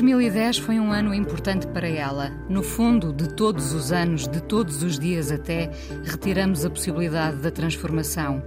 [0.00, 2.30] 2010 foi um ano importante para ela.
[2.48, 5.72] No fundo, de todos os anos, de todos os dias até,
[6.04, 8.40] retiramos a possibilidade da transformação.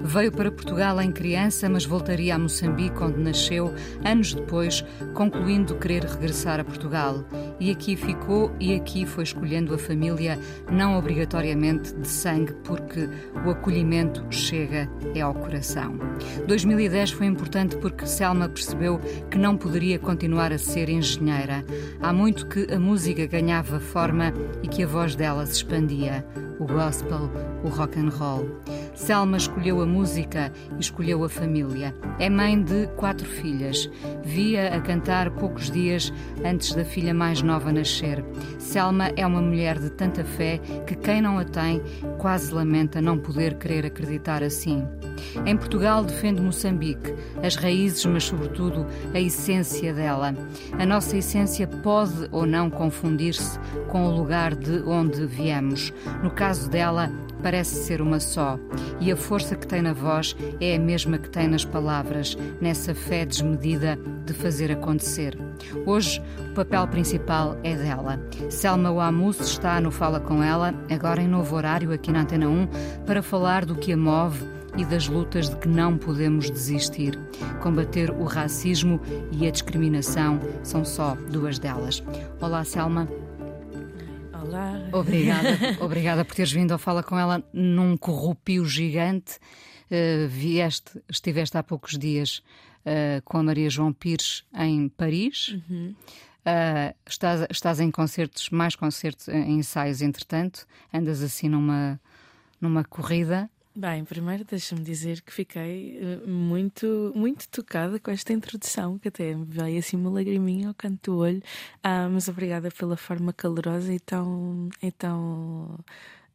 [0.00, 4.84] Veio para Portugal em criança, mas voltaria a Moçambique, onde nasceu, anos depois,
[5.14, 7.24] concluindo querer regressar a Portugal.
[7.58, 10.38] E aqui ficou e aqui foi escolhendo a família,
[10.70, 13.08] não obrigatoriamente de sangue, porque
[13.46, 15.98] o acolhimento chega é ao coração.
[16.46, 19.00] 2010 foi importante porque Selma percebeu
[19.30, 21.64] que não poderia continuar a ser engenheira.
[22.00, 24.32] Há muito que a música ganhava forma
[24.62, 26.24] e que a voz dela se expandia.
[26.58, 27.30] O gospel,
[27.64, 28.48] o rock and roll.
[28.94, 31.94] Selma escolheu a música e escolheu a família.
[32.18, 33.88] É mãe de quatro filhas.
[34.24, 36.12] Via a cantar poucos dias
[36.44, 38.24] antes da filha mais nova nascer.
[38.58, 41.80] Selma é uma mulher de tanta fé que quem não a tem
[42.18, 44.84] quase lamenta não poder querer acreditar assim.
[45.46, 50.34] Em Portugal defende Moçambique, as raízes, mas sobretudo a essência dela.
[50.78, 53.58] A nossa essência pode ou não confundir-se
[53.88, 55.92] com o lugar de onde viemos.
[56.22, 58.58] No caso dela, parece ser uma só,
[58.98, 62.94] e a força que tem na voz é a mesma que tem nas palavras, nessa
[62.94, 65.38] fé desmedida de fazer acontecer.
[65.84, 68.18] Hoje, o papel principal é dela.
[68.48, 72.66] Selma Wamus está no Fala Com Ela, agora em novo horário aqui na Antena 1,
[73.04, 77.18] para falar do que a move e das lutas de que não podemos desistir.
[77.62, 79.00] Combater o racismo
[79.32, 82.02] e a discriminação são só duas delas.
[82.40, 83.08] Olá, Selma.
[84.32, 84.88] Olá.
[84.92, 89.38] Obrigada, obrigada por teres vindo ao Fala com ela num corrupio gigante.
[89.90, 92.42] Uh, vieste, estiveste há poucos dias
[92.84, 95.56] uh, com a Maria João Pires em Paris.
[95.68, 95.94] Uhum.
[96.48, 102.00] Uh, estás, estás em concertos, mais concertos, em ensaios, entretanto, andas assim numa,
[102.60, 103.50] numa corrida.
[103.80, 109.44] Bem, primeiro deixa-me dizer que fiquei muito, muito tocada com esta introdução, que até me
[109.44, 111.40] veio assim uma lagriminha ao canto do olho,
[111.80, 115.78] ah, mas obrigada pela forma calorosa e tão, e tão,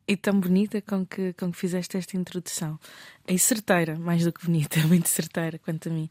[0.08, 2.80] e tão bonita com que, com que fizeste esta introdução.
[3.28, 6.10] E certeira, mais do que bonita, muito certeira quanto a mim.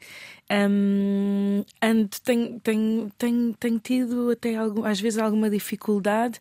[0.51, 1.65] Um,
[2.23, 4.55] tenho, tenho, tenho, tenho tido até
[4.85, 6.39] às vezes alguma dificuldade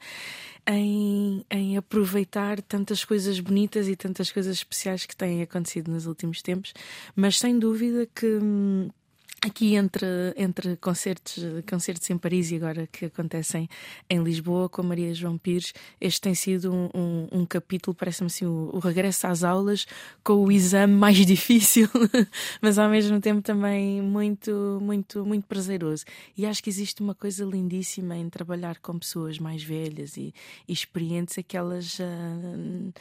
[0.67, 6.41] em, em aproveitar tantas coisas bonitas e tantas coisas especiais que têm acontecido nos últimos
[6.41, 6.73] tempos,
[7.16, 8.25] mas sem dúvida que.
[8.25, 8.89] Hum,
[9.41, 10.06] aqui entre,
[10.38, 13.68] entre concertos, concertos em Paris e agora que acontecem
[14.07, 18.28] em Lisboa com a Maria João Pires, este tem sido um, um, um capítulo, parece-me
[18.28, 19.88] assim, o, o, regresso às aulas
[20.24, 21.90] com o exame mais difícil,
[22.62, 26.06] mas ao mesmo tempo também muito, muito, muito prazeroso.
[26.38, 30.34] E acho que existe uma coisa lindíssima em trabalhar com pessoas mais velhas e,
[30.68, 31.97] e experientes, aquelas.
[32.00, 32.94] Uh,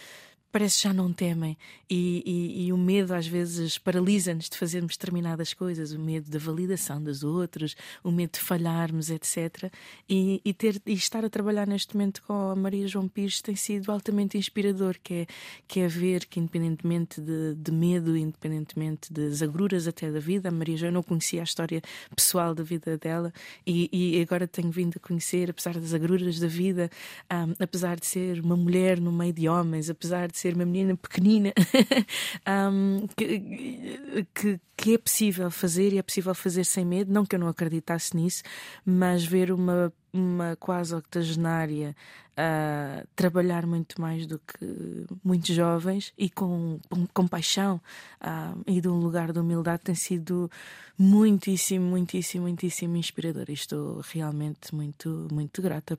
[0.52, 1.56] parece que já não temem.
[1.88, 6.38] E, e, e o medo às vezes paralisa-nos de fazermos determinadas coisas, o medo da
[6.38, 9.72] validação dos outros, o medo de falharmos, etc.
[10.08, 13.56] E, e, ter, e estar a trabalhar neste momento com a Maria João Pires tem
[13.56, 15.26] sido altamente inspirador, que é,
[15.66, 20.52] que é ver que independentemente de, de medo, independentemente das agruras até da vida, a
[20.52, 21.82] Maria João não conhecia a história
[22.14, 23.32] pessoal da vida dela.
[23.66, 26.90] E, e agora tenho vindo a conhecer, apesar das agruras da vida,
[27.32, 30.96] um, apesar de ser uma mulher no meio de homens, apesar de ser uma menina
[30.96, 31.52] pequenina,
[32.72, 37.12] um, que, que, que, é possível fazer e é possível fazer sem medo.
[37.12, 38.42] Não que eu não acreditasse nisso,
[38.84, 41.94] mas ver uma, uma quase octogenária
[42.36, 47.80] a trabalhar muito mais do que muitos jovens e com, com, com paixão
[48.66, 50.50] e de um lugar de humildade tem sido
[51.00, 53.46] muitíssimo, muitíssimo, muitíssimo inspirador.
[53.48, 55.98] E estou realmente muito, muito grata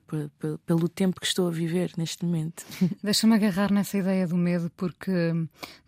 [0.64, 2.64] pelo tempo que estou a viver neste momento.
[3.02, 5.10] Deixa-me agarrar nessa ideia do medo, porque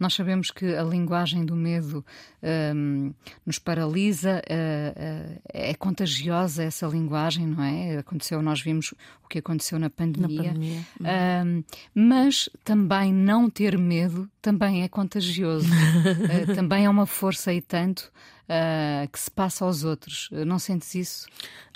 [0.00, 2.04] nós sabemos que a linguagem do medo
[2.74, 3.14] um,
[3.46, 8.02] nos paralisa, uh, uh, é contagiosa essa linguagem, não é?
[8.14, 8.94] Aconteceu, nós vimos
[9.24, 10.44] o que aconteceu na pandemia.
[10.44, 10.86] Na pandemia.
[11.00, 15.66] Uh, mas também não ter medo também é contagioso.
[15.68, 18.12] uh, também é uma força e tanto
[18.44, 20.28] uh, que se passa aos outros.
[20.46, 21.26] Não sentes isso?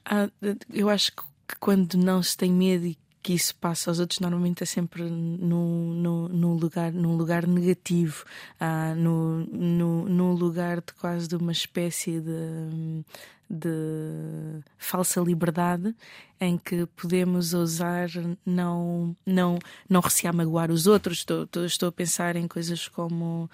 [0.05, 0.31] Ah,
[0.73, 1.23] eu acho que
[1.59, 5.93] quando não se tem medo e que isso passa aos outros normalmente é sempre num,
[5.93, 8.25] num, num lugar, num lugar negativo,
[8.59, 13.05] ah, no, no, num lugar de quase de uma espécie de
[13.51, 15.95] de falsa liberdade
[16.41, 18.09] em que podemos ousar
[18.45, 19.59] não, não,
[19.89, 21.19] não recear magoar os outros.
[21.19, 23.51] Estou, estou, a pensar em coisas como,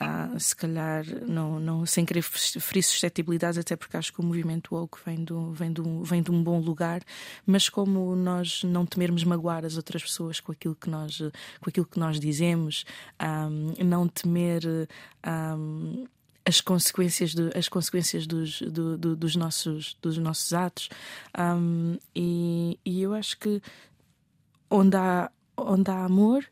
[0.00, 4.74] ah, se calhar, não, não, sem querer ferir suscetibilidades, até porque acho que o movimento
[4.74, 7.02] woke vem, do, vem, do, vem de um bom lugar,
[7.46, 11.18] mas como nós não temermos magoar as outras pessoas com aquilo que nós,
[11.60, 12.84] com aquilo que nós dizemos,
[13.18, 13.48] ah,
[13.78, 14.62] não temer.
[15.22, 15.56] Ah,
[16.46, 20.88] as consequências, de, as consequências dos, do, do, dos, nossos, dos nossos atos.
[21.38, 23.62] Um, e, e eu acho que
[24.70, 26.44] onde há, onde há amor,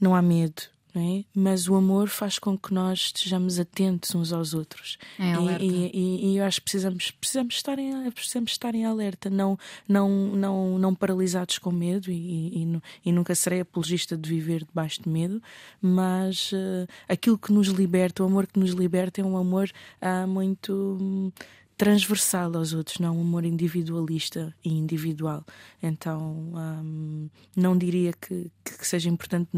[0.00, 0.62] não há medo
[1.00, 1.24] é?
[1.34, 4.98] Mas o amor faz com que nós estejamos atentos uns aos outros.
[5.18, 9.28] É e, e, e, eu acho que precisamos, precisamos, estar em, precisamos estar em alerta,
[9.28, 9.58] não,
[9.88, 15.08] não, não, não paralisados com medo, e, e, nunca serei apologista de viver debaixo de
[15.08, 15.42] medo,
[15.80, 19.70] mas uh, aquilo que nos liberta, o amor que nos liberta é um amor
[20.00, 21.32] uh, muito
[21.76, 25.44] transversal aos outros, não um amor individualista e individual.
[25.82, 29.50] Então, hum, não diria que, que, seja importante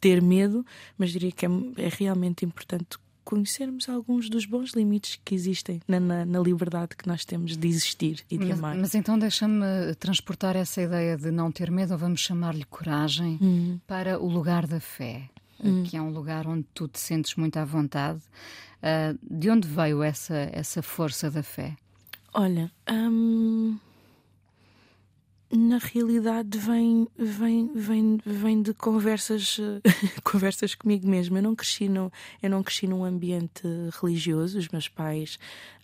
[0.00, 0.64] ter medo,
[0.96, 6.00] mas diria que é, é, realmente importante conhecermos alguns dos bons limites que existem na,
[6.00, 8.76] na, na liberdade que nós temos de existir e de mas, amar.
[8.76, 13.78] Mas então deixa-me transportar essa ideia de não ter medo, ou vamos chamar-lhe coragem, hum.
[13.86, 15.28] para o lugar da fé,
[15.68, 15.84] hum.
[15.84, 18.20] que é um lugar onde tu te sentes muito à vontade.
[18.82, 21.76] Uh, de onde veio essa, essa força da fé?
[22.32, 23.78] Olha, hum,
[25.52, 29.58] na realidade vem, vem, vem, vem de conversas,
[30.22, 31.38] conversas comigo mesma.
[31.38, 33.62] Eu não cresci no, eu não cresci num ambiente
[34.00, 34.58] religioso.
[34.58, 35.38] Os meus pais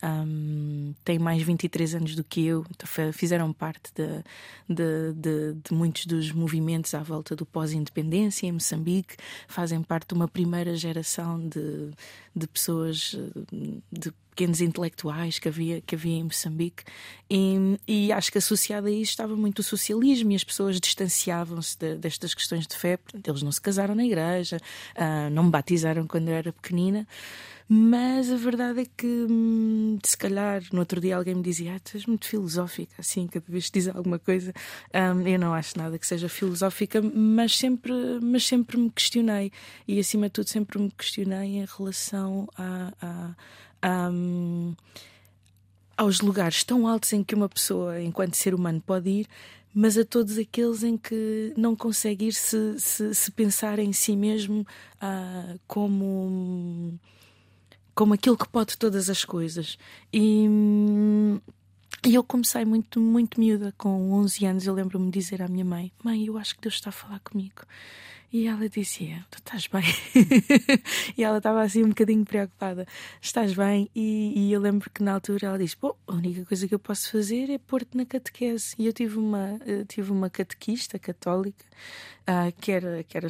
[0.06, 4.22] um, têm mais 23 anos do que eu, então fizeram parte de,
[4.68, 9.16] de, de, de muitos dos movimentos à volta do pós-independência em Moçambique,
[9.48, 11.90] fazem parte de uma primeira geração de,
[12.34, 13.16] de pessoas
[13.90, 16.84] de pequenos intelectuais que havia, que havia em Moçambique,
[17.28, 21.78] e, e acho que associado a isso estava muito o socialismo e as pessoas distanciavam-se
[21.78, 22.98] de, destas questões de fé.
[23.26, 24.58] Eles não se casaram na igreja,
[24.94, 27.08] uh, não me batizaram quando eu era pequenina.
[27.68, 31.80] Mas a verdade é que, hum, se calhar, no outro dia alguém me dizia: ah,
[31.80, 34.52] Tu és muito filosófica, assim, cada vez que diz alguma coisa.
[34.94, 37.92] Um, eu não acho nada que seja filosófica, mas sempre,
[38.22, 39.50] mas sempre me questionei.
[39.86, 43.34] E, acima de tudo, sempre me questionei em relação a,
[43.82, 44.74] a um,
[45.96, 49.26] aos lugares tão altos em que uma pessoa, enquanto ser humano, pode ir,
[49.74, 54.16] mas a todos aqueles em que não consegue ir se, se, se pensar em si
[54.16, 54.66] mesmo
[55.02, 56.98] uh, como,
[57.96, 59.76] como aquilo que pode todas as coisas.
[60.12, 60.46] E.
[62.04, 64.66] E eu comecei muito, muito miúda, com 11 anos.
[64.66, 67.18] Eu lembro-me de dizer à minha mãe: Mãe, eu acho que Deus está a falar
[67.20, 67.62] comigo.
[68.32, 69.82] E ela dizia: Tu estás bem?
[71.16, 72.86] e ela estava assim um bocadinho preocupada:
[73.20, 73.90] Estás bem?
[73.94, 76.78] E, e, eu lembro que na altura ela disse: Bom, a única coisa que eu
[76.78, 78.74] posso fazer é pôr-te na catequese.
[78.78, 81.64] E eu tive uma, eu tive uma catequista católica
[82.28, 83.28] uh, que, era, que era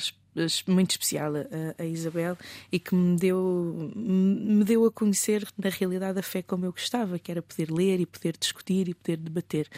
[0.66, 2.36] muito especial a, a, Isabel
[2.70, 7.18] e que me deu, me deu a conhecer na realidade a fé como eu gostava,
[7.18, 9.68] que era poder ler e poder discutir e poder debater.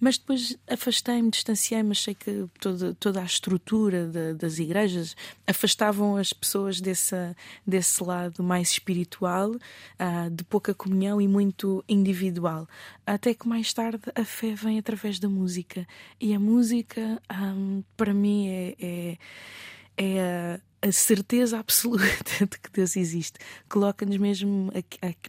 [0.00, 5.14] Mas depois afastei-me, distanciei-me, achei que toda, toda a estrutura de, das igrejas
[5.46, 7.36] afastavam as pessoas dessa,
[7.66, 12.66] desse lado mais espiritual, uh, de pouca comunhão e muito individual.
[13.06, 15.86] Até que mais tarde a fé vem através da música.
[16.20, 19.18] E a música, um, para mim, é, é
[19.96, 20.20] é
[20.82, 22.04] a, a certeza absoluta
[22.50, 23.38] de que Deus existe.
[23.68, 24.70] Coloca-nos mesmo,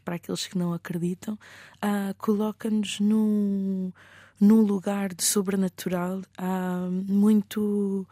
[0.03, 3.91] para aqueles que não acreditam, uh, coloca-nos num,
[4.39, 8.08] num lugar de sobrenatural uh, muito.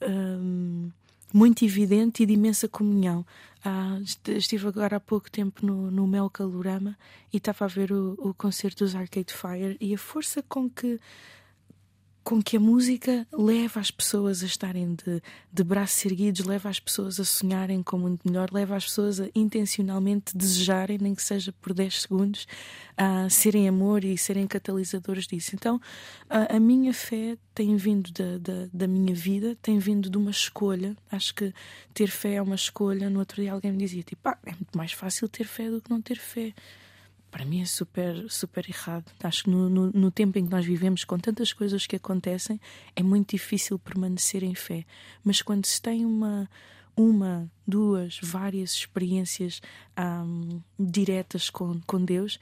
[0.00, 0.90] Um,
[1.34, 3.24] muito evidente e de imensa comunhão.
[3.64, 6.94] Ah, estive agora há pouco tempo no, no Mel Calorama
[7.32, 11.00] e estava a ver o, o concerto dos Arcade Fire e a força com que
[12.24, 16.78] com que a música leva as pessoas a estarem de, de braços erguidos, leva as
[16.78, 21.52] pessoas a sonharem com muito melhor, leva as pessoas a intencionalmente desejarem, nem que seja
[21.52, 22.46] por 10 segundos,
[22.96, 25.54] a serem amor e serem catalisadores disso.
[25.54, 25.80] Então,
[26.30, 30.30] a, a minha fé tem vindo da, da, da, minha vida, tem vindo de uma
[30.30, 30.96] escolha.
[31.10, 31.52] Acho que
[31.92, 33.10] ter fé é uma escolha.
[33.10, 35.80] No outro dia alguém me dizia: tipo, ah, é muito mais fácil ter fé do
[35.80, 36.54] que não ter fé
[37.32, 39.10] para mim é super, super errado.
[39.24, 42.60] Acho que no, no, no, tempo em que nós vivemos, com tantas coisas que acontecem,
[42.94, 44.84] é muito difícil permanecer em fé.
[45.24, 46.48] Mas quando se tem uma,
[46.94, 49.62] uma duas, várias experiências
[49.98, 52.38] um, diretas com, com Deus,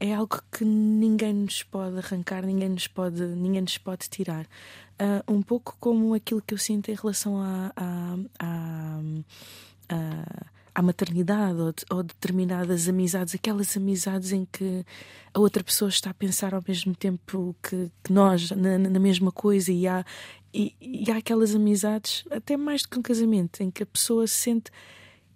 [0.00, 4.44] é algo que ninguém nos pode arrancar, ninguém nos pode, ninguém nos pode tirar.
[5.00, 9.00] Uh, um pouco como aquilo que eu sinto em relação a, a, a,
[9.88, 14.84] a à maternidade ou, ou, determinadas amizades, aquelas amizades em que
[15.32, 19.32] a outra pessoa está a pensar ao mesmo tempo que, que nós, na, na, mesma
[19.32, 20.04] coisa, e há,
[20.52, 24.26] e, e há aquelas amizades, até mais do que um casamento, em que a pessoa
[24.26, 24.70] se sente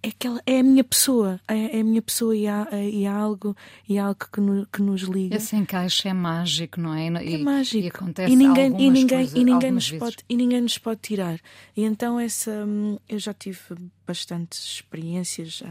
[0.03, 3.15] é, aquela, é a minha pessoa, é, é a minha pessoa e há, e há
[3.15, 3.57] algo,
[3.89, 5.37] e há algo que, no, que nos liga.
[5.37, 7.07] Esse encaixe é mágico, não é?
[7.23, 7.85] E, é mágico.
[7.85, 11.01] E acontece e ninguém, e ninguém, coisas, e ninguém nos pode e ninguém nos pode
[11.01, 11.39] tirar.
[11.77, 13.59] E então essa hum, eu já tive
[14.07, 15.63] bastantes experiências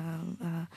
[0.41, 0.67] a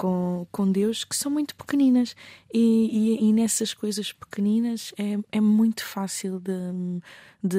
[0.00, 2.16] com, com Deus que são muito pequeninas
[2.50, 6.54] e, e, e nessas coisas pequeninas é, é muito fácil de,
[7.44, 7.58] de,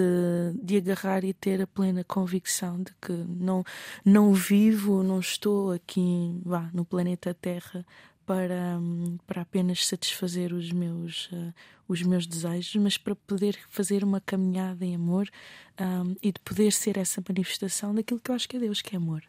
[0.60, 3.64] de agarrar e ter a plena convicção de que não,
[4.04, 7.86] não vivo, não estou aqui vá, no planeta Terra
[8.26, 8.80] para,
[9.28, 11.54] para apenas satisfazer os meus, uh,
[11.88, 15.30] os meus desejos, mas para poder fazer uma caminhada em amor
[15.80, 18.96] um, e de poder ser essa manifestação daquilo que eu acho que é Deus, que
[18.96, 19.22] é amor.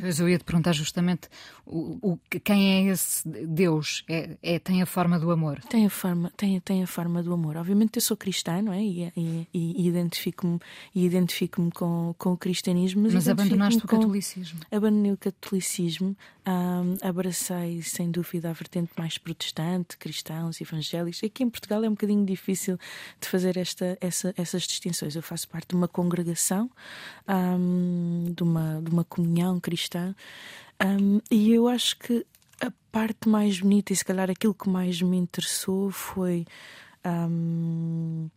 [0.00, 1.28] Pois eu ia te perguntar justamente
[1.66, 4.04] o, o, quem é esse Deus?
[4.08, 5.60] É, é, tem a forma do amor?
[5.68, 7.56] Tem a forma, tem, tem a forma do amor.
[7.56, 8.82] Obviamente eu sou cristã, não é?
[8.82, 10.60] E, e, e identifico-me
[10.94, 13.02] identifico com, com o cristianismo.
[13.02, 14.60] Mas, mas abandonaste o catolicismo?
[14.70, 16.16] Abandonei o catolicismo,
[16.46, 21.22] um, abracei sem dúvida a vertente mais protestante, cristãos, evangélicos.
[21.24, 22.78] Aqui em Portugal é um bocadinho difícil
[23.20, 25.16] de fazer esta, essa, essas distinções.
[25.16, 26.70] Eu faço parte de uma congregação,
[27.28, 30.14] um, de, uma, de uma comunhão cristã.
[30.82, 32.26] Um, e eu acho que
[32.60, 36.46] a parte mais bonita e se calhar aquilo que mais me interessou foi
[37.04, 38.28] um,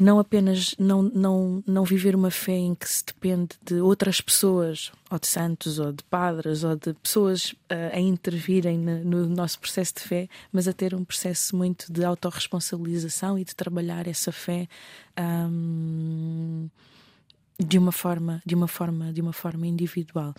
[0.00, 4.90] não apenas não, não, não viver uma fé em que se depende de outras pessoas,
[5.10, 9.60] ou de santos, ou de padres, ou de pessoas uh, a intervirem no, no, nosso
[9.60, 14.32] processo de fé, mas a ter um processo muito de autorresponsabilização e de trabalhar essa
[14.32, 14.66] fé.
[15.18, 16.68] Um,
[17.58, 20.34] de uma forma de uma forma de uma forma individual.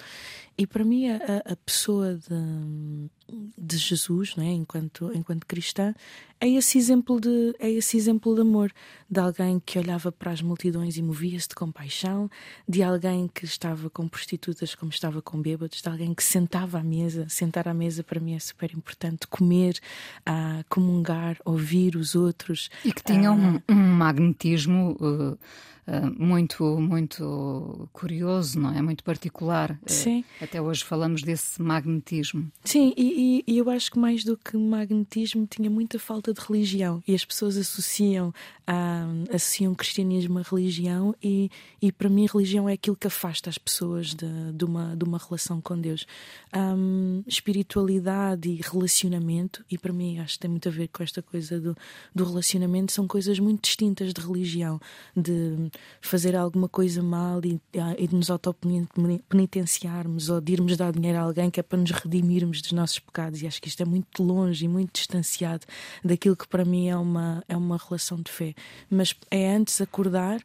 [0.58, 3.10] E para mim a, a pessoa de,
[3.58, 5.94] de Jesus né enquanto enquanto cristã
[6.40, 8.72] é esse exemplo de é esse exemplo de amor
[9.10, 12.30] de alguém que olhava para as multidões e movia-se de compaixão
[12.68, 16.84] de alguém que estava com prostitutas como estava com bêbados de alguém que sentava à
[16.84, 19.80] mesa sentar à mesa para mim é super importante comer
[20.26, 25.38] a comungar ouvir os outros e que tinha um, um magnetismo uh
[25.86, 28.82] ah, muito, muito curioso, não é?
[28.82, 29.78] Muito particular.
[29.82, 30.24] Ah, Sim.
[30.42, 32.50] até hoje falamos desse magnetismo.
[32.64, 33.04] Sim, e,
[33.48, 37.24] e, eu acho que mais do que magnetismo tinha muita falta de religião e as
[37.24, 38.34] pessoas associam,
[38.68, 41.50] a, associam cristianismo à religião e,
[41.82, 45.18] e para mim religião é aquilo que afasta as pessoas de, de, uma, de uma
[45.18, 46.06] relação com Deus.
[46.54, 51.22] Um, espiritualidade e relacionamento, e para mim acho que tem muito a ver com esta
[51.22, 51.78] coisa do,
[52.14, 54.80] do relacionamento, são coisas muito distintas de religião,
[55.16, 57.62] de fazer alguma coisa mal e,
[57.98, 61.92] e de nos autopenitenciarmos ou de irmos dar dinheiro a alguém que é para nos
[61.92, 63.42] redimirmos dos nossos pecados.
[63.42, 65.66] E acho que isto é muito longe e muito distanciado
[66.04, 68.54] daquilo que para mim é uma, é uma relação de fé.
[68.90, 70.42] Mas é antes acordar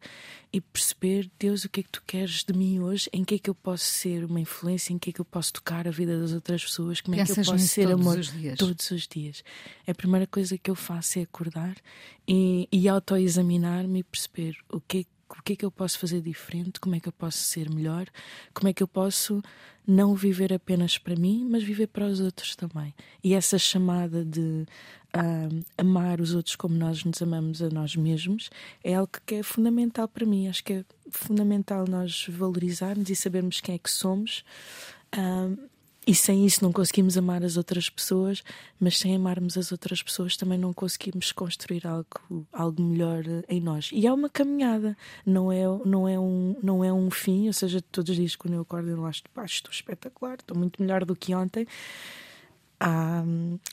[0.53, 3.39] e perceber, Deus, o que é que tu queres de mim hoje, em que é
[3.39, 6.19] que eu posso ser uma influência, em que é que eu posso tocar a vida
[6.19, 8.59] das outras pessoas, como Pensas é que eu posso ser todos amor os dias.
[8.59, 9.45] todos os dias.
[9.87, 11.77] A primeira coisa que eu faço é acordar
[12.27, 15.99] e, e autoexaminar-me e perceber o que é que o que é que eu posso
[15.99, 18.07] fazer diferente, como é que eu posso ser melhor,
[18.55, 19.43] como é que eu posso
[19.87, 22.95] não viver apenas para mim, mas viver para os outros também.
[23.25, 24.67] E essa chamada de
[25.17, 28.51] uh, amar os outros como nós nos amamos a nós mesmos
[28.85, 30.49] é algo que é fundamental para mim.
[30.49, 34.45] Acho que é fundamental nós valorizarmos e sabermos quem é que somos.
[35.17, 35.59] Uh,
[36.09, 38.43] e sem isso não conseguimos amar as outras pessoas,
[38.81, 43.91] mas sem amarmos as outras pessoas também não conseguimos construir algo, algo melhor em nós.
[43.93, 44.97] E é uma caminhada,
[45.27, 48.55] não é, não é, um, não é um fim, ou seja, todos os dias quando
[48.55, 51.67] eu acordo eu acho, pá, estou espetacular, estou muito melhor do que ontem.
[52.81, 53.23] Há,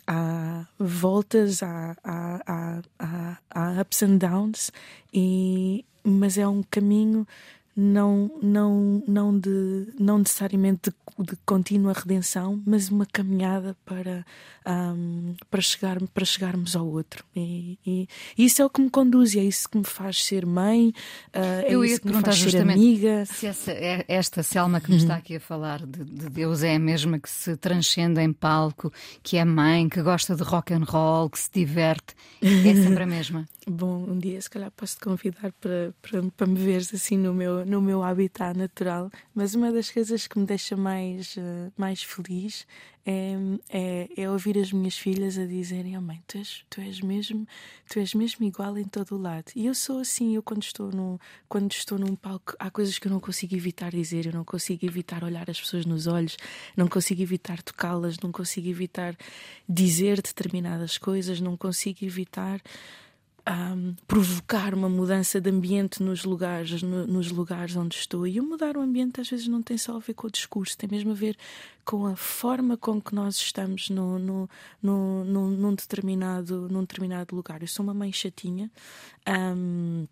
[0.06, 4.74] há voltas, há, há, há, há ups and downs,
[5.14, 7.26] e, mas é um caminho
[7.76, 14.26] não, não, não, de, não necessariamente de, de contínua redenção, mas uma caminhada para,
[14.66, 17.26] um, para, chegar, para chegarmos ao outro.
[17.36, 20.94] E, e, isso é o que me conduz, é isso que me faz ser mãe,
[21.34, 23.26] uh, é Eu isso ia que me faz ser amiga.
[23.26, 26.76] Se essa, é, esta Selma que me está aqui a falar de, de, Deus é
[26.76, 28.92] a mesma que se transcende em palco,
[29.22, 33.08] que é mãe, que gosta de rock and roll, que se diverte, é sempre a
[33.08, 33.46] mesma.
[33.68, 37.34] Bom, um dia se calhar posso te convidar para, para, para me veres assim no
[37.34, 42.04] meu, no meu habitat natural, mas uma das coisas que me deixa mais, uh, mais
[42.04, 42.66] feliz
[43.06, 43.36] é,
[43.70, 47.48] é, é, ouvir as minhas filhas a dizerem: Oh mãe, tu és, tu és mesmo
[47.88, 49.52] tu és mesmo igual em todo o lado.
[49.56, 53.08] E eu sou assim, eu quando estou, no, quando estou num palco, há coisas que
[53.08, 56.36] eu não consigo evitar dizer, eu não consigo evitar olhar as pessoas nos olhos,
[56.76, 59.16] não consigo evitar tocá-las, não consigo evitar
[59.70, 62.60] dizer determinadas coisas, não consigo evitar
[63.48, 68.26] um, provocar uma mudança de ambiente nos lugares, no, nos lugares onde estou.
[68.26, 70.78] E o mudar o ambiente às vezes não tem só a ver com o discurso,
[70.78, 71.38] tem mesmo a ver
[71.84, 74.50] com a forma com que nós estamos no, no,
[74.82, 77.62] no, num, determinado, num determinado lugar.
[77.62, 78.72] Eu sou uma mãe chatinha.
[79.28, 80.08] Um,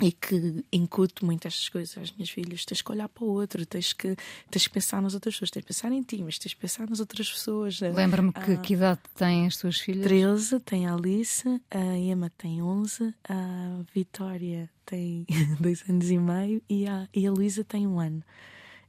[0.00, 2.64] e que incuto muito estas coisas às minhas filhas.
[2.64, 4.16] Tens que olhar para o outro, tens que,
[4.50, 6.88] tens que pensar nas outras pessoas, tens que pensar em ti, mas tens que pensar
[6.88, 7.80] nas outras pessoas.
[7.80, 10.04] Lembra-me que, ah, que idade têm as tuas filhas?
[10.04, 15.26] 13, tem a Alice, a Emma tem 11, a Vitória tem
[15.60, 18.22] 2 anos e meio e a, e a Luísa tem um ano.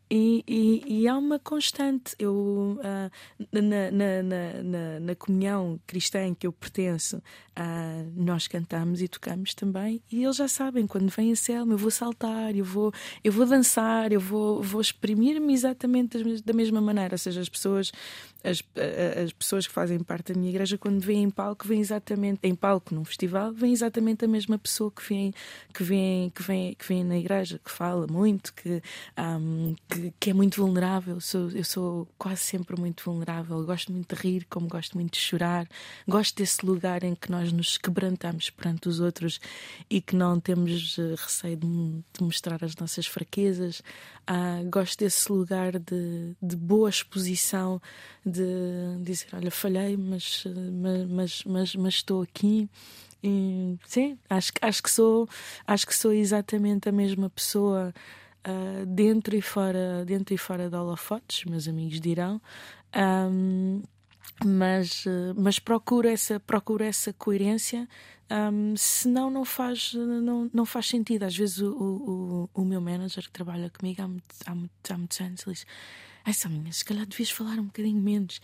[0.10, 2.16] E, e, e, há uma constante.
[2.20, 3.12] Eu, uh,
[3.52, 9.56] na, na, na, na, comunhão cristã em que eu pertenço, uh, nós cantamos e tocamos
[9.56, 10.02] também.
[10.12, 12.94] E eles já sabem, quando vem a Selma, eu vou saltar, eu vou,
[13.24, 17.16] eu vou dançar, eu vou, vou exprimir-me exatamente da mesma maneira.
[17.16, 17.92] Ou seja, as pessoas
[18.44, 18.62] as,
[19.24, 22.54] as pessoas que fazem parte da minha igreja, quando vêm em palco, vêm exatamente, em
[22.54, 25.34] palco num festival, vem exatamente a mesma pessoa que vem,
[25.74, 28.82] que vem, que vem, que vem na igreja, que fala muito, que,
[29.18, 31.22] um, que, que, é muito vulnerável.
[31.22, 33.64] Sou, eu sou quase sempre muito vulnerável.
[33.64, 35.68] Gosto muito de rir, como gosto muito de chorar.
[36.08, 39.40] Gosto desse lugar em que nós nos quebrantamos perante os outros
[39.90, 43.82] e que não temos eh, receio de, de mostrar as nossas fraquezas.
[44.30, 47.82] Uh, gosto desse lugar de, de boa exposição
[48.26, 50.46] de dizer, olha, falhei, mas,
[51.08, 52.70] mas, mas, mas, estou aqui.
[53.22, 55.30] E, sim, acho, acho, que sou,
[55.68, 57.94] acho que sou exatamente a mesma pessoa
[58.48, 62.42] uh, dentro e fora dentro e fora de holofotes, meus amigos dirão.
[62.96, 63.82] Um,
[64.44, 67.88] mas, mas procuro essa, procuro essa coerência,
[68.32, 71.24] um, senão não faz, não, não faz sentido.
[71.24, 74.98] Às vezes o, o, o meu manager que trabalha comigo há, muito, há, muito, há
[74.98, 75.66] muitos anos ele diz
[76.26, 78.40] Ai, Saminha, se calhar devias falar um bocadinho menos.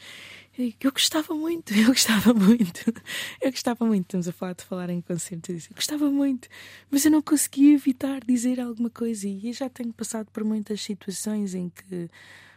[0.82, 2.94] Eu gostava muito, eu gostava muito.
[3.42, 4.06] Eu gostava muito.
[4.08, 5.68] Estamos a falar de falar em concertos.
[5.70, 6.50] Eu gostava muito,
[6.92, 9.30] mas eu não conseguia evitar dizer alguma coisa.
[9.30, 12.10] E eu já tenho passado por muitas situações em que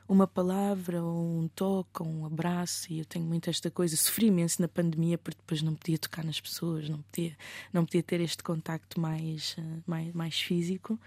[0.09, 3.97] uma palavra, ou um toque, ou um abraço, e eu tenho muito esta coisa.
[3.97, 7.37] Sofri imenso na pandemia porque depois não podia tocar nas pessoas, não podia,
[7.73, 10.99] não podia ter este contacto mais, eh, mais, mais físico.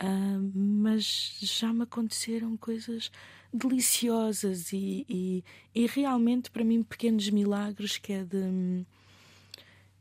[0.00, 3.10] Uh, mas já me aconteceram coisas
[3.52, 8.84] deliciosas e, e, e, realmente para mim pequenos milagres que é de hum,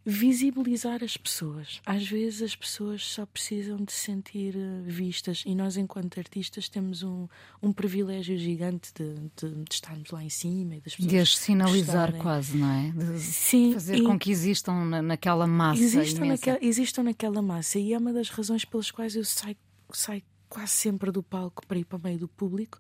[0.06, 1.82] visibilizar as pessoas.
[1.86, 7.04] Às vezes as pessoas só precisam de sentir uh, vistas e nós enquanto artistas temos
[7.04, 7.28] um,
[7.62, 11.38] um privilégio gigante de, de, de, estarmos lá em cima e das pessoas de as
[11.38, 12.92] sinalizar quase, não é?
[12.92, 15.82] De Sim, fazer com que existam na, naquela massa.
[15.82, 19.58] Existam naquela, existam naquela massa e é uma das razões pelas quais eu saio
[19.92, 22.80] saio quase sempre do palco para ir para o meio do público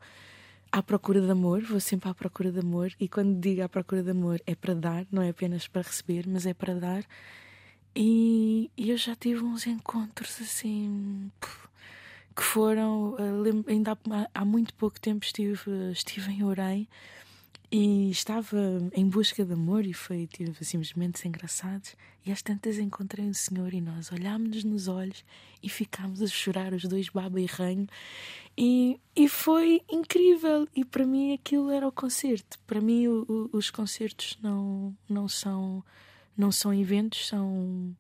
[0.72, 4.04] à procura de amor, vou sempre à procura de amor e quando digo à procura
[4.04, 7.04] de amor é para dar, não é apenas para receber, mas é para dar.
[7.96, 11.32] E, e eu já tive uns encontros assim
[12.36, 16.88] que foram, eh, ainda há, há, muito pouco tempo estive, estive em Orem
[17.70, 18.58] e estava
[18.94, 21.96] em busca de amor e foi, tive assim uns momentos engraçados.
[22.26, 25.24] E às tantas encontrei um senhor e nós olhámos-nos nos olhos
[25.62, 27.88] e ficámos a chorar, os dois baba e ranho.
[28.58, 30.68] E, e foi incrível.
[30.74, 32.58] E para mim aquilo era o concerto.
[32.66, 35.84] Para mim o, o, os concertos não, não, são,
[36.38, 37.96] não são eventos, são.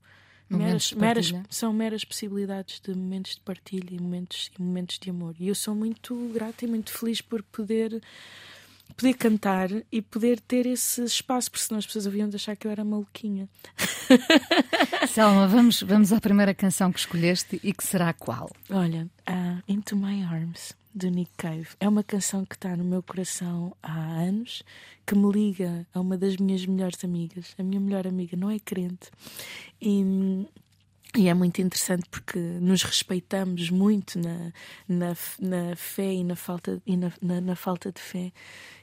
[0.49, 5.35] Meras, meras, são meras possibilidades de momentos de partilha e momentos, e momentos de amor.
[5.37, 8.01] E eu sou muito grata e muito feliz por poder
[8.95, 12.67] poder cantar e poder ter esse espaço, porque senão as pessoas haviam de achar que
[12.67, 13.49] eu era maluquinha.
[15.09, 18.49] Selma, vamos, vamos à primeira canção que escolheste e que será qual?
[18.69, 21.67] Olha, uh, Into My Arms, do Nick Cave.
[21.79, 24.63] É uma canção que está no meu coração há anos,
[25.05, 27.53] que me liga a uma das minhas melhores amigas.
[27.57, 29.11] A minha melhor amiga não é crente.
[29.81, 30.45] E
[31.17, 34.53] e é muito interessante porque nos respeitamos muito na,
[34.87, 38.31] na, na fé e, na falta, e na, na, na falta de fé.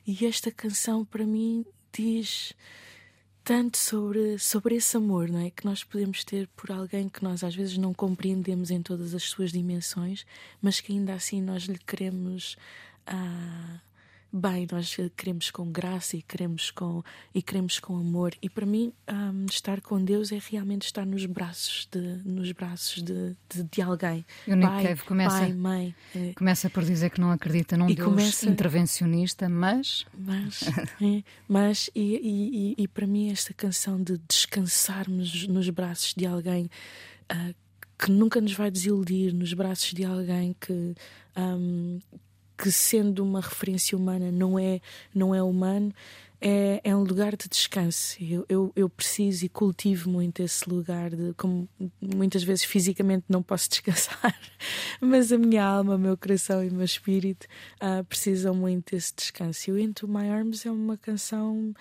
[0.05, 2.53] E esta canção, para mim, diz
[3.45, 5.51] tanto sobre, sobre esse amor não é?
[5.51, 9.25] que nós podemos ter por alguém que nós às vezes não compreendemos em todas as
[9.25, 10.27] suas dimensões,
[10.61, 12.57] mas que ainda assim nós lhe queremos
[13.07, 13.81] ah,
[14.35, 18.35] bem, nós queremos com graça e queremos com, e queremos com amor.
[18.43, 23.03] E para mim, um, estar com Deus é realmente estar nos braços de, nos braços
[23.03, 24.27] de, de, de alguém.
[24.47, 25.95] E o Nick pai, começa, pai, mãe.
[26.15, 26.33] É.
[26.35, 30.05] Começa por dizer que não acredita num Deus começa, intervencionista, mas.
[30.19, 30.63] Mas,
[31.01, 36.69] é, mas e, e, e, para mim, esta canção de descansarmos nos braços de alguém.
[37.33, 37.55] Uh,
[37.97, 40.95] que nunca nos vai desiludir nos braços de alguém que,
[41.37, 42.01] um,
[42.57, 44.81] que sendo uma referência humana não é,
[45.15, 45.93] não é humano,
[46.41, 48.17] é, é um lugar de descanso.
[48.23, 51.67] Eu, eu, eu, preciso e cultivo muito esse lugar, de, como
[52.01, 54.39] muitas vezes fisicamente não posso descansar,
[55.01, 59.15] mas a minha alma, o meu coração e o meu espírito uh, precisam muito desse
[59.17, 59.71] descanso.
[59.71, 61.75] E o Into My Arms é uma canção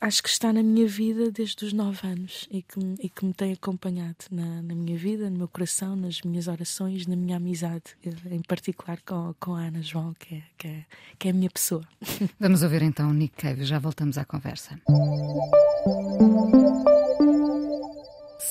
[0.00, 3.32] acho que está na minha vida desde os nove anos e que, e que me
[3.32, 7.96] tem acompanhado na, na, minha vida, no meu coração, nas minhas orações, na minha amizade,
[8.30, 10.84] em particular com, com a Ana João, que é, que, é,
[11.18, 11.82] que é a minha pessoa.
[12.38, 14.78] Vamos ouvir então Nick Cave, já voltamos à conversa.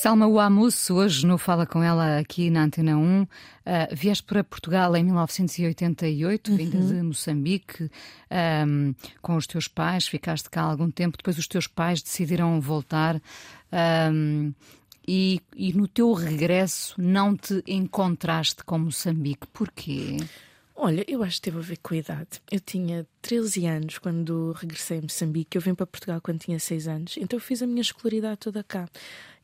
[0.00, 3.22] Salma Wamus, hoje no Fala Com Ela aqui na Antena 1.
[3.22, 3.26] Uh,
[3.90, 6.56] vieste para Portugal em 1988, uhum.
[6.56, 7.90] vinda de Moçambique,
[8.64, 12.60] um, com os teus pais, ficaste cá há algum tempo, depois os teus pais decidiram
[12.60, 13.20] voltar.
[14.12, 14.54] Um,
[15.06, 19.48] e, e no teu regresso não te encontraste com Moçambique.
[19.52, 20.18] Porquê?
[20.76, 22.40] Olha, eu acho que teve a ver com a idade.
[22.52, 25.58] Eu tinha 13 anos quando regressei a Moçambique.
[25.58, 28.62] Eu vim para Portugal quando tinha 6 anos, então eu fiz a minha escolaridade toda
[28.62, 28.88] cá.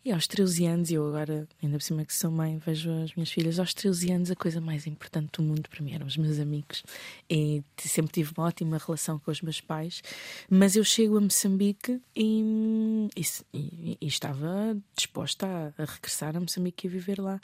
[0.05, 3.31] E aos 13 anos, eu agora, ainda por cima que sou mãe, vejo as minhas
[3.31, 6.39] filhas, aos 13 anos a coisa mais importante do mundo para mim eram os meus
[6.39, 6.85] amigos.
[7.31, 10.03] E sempre tive uma ótima relação com os meus pais,
[10.51, 16.87] mas eu chego a Moçambique e, e, e estava disposta a, a, regressar a Moçambique
[16.87, 17.41] e viver lá.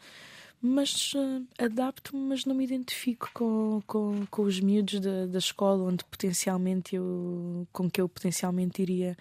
[0.60, 5.84] Mas uh, adapto-me, mas não me identifico com, com, com os miúdos da, da escola
[5.84, 9.16] onde potencialmente eu, com que eu potencialmente iria,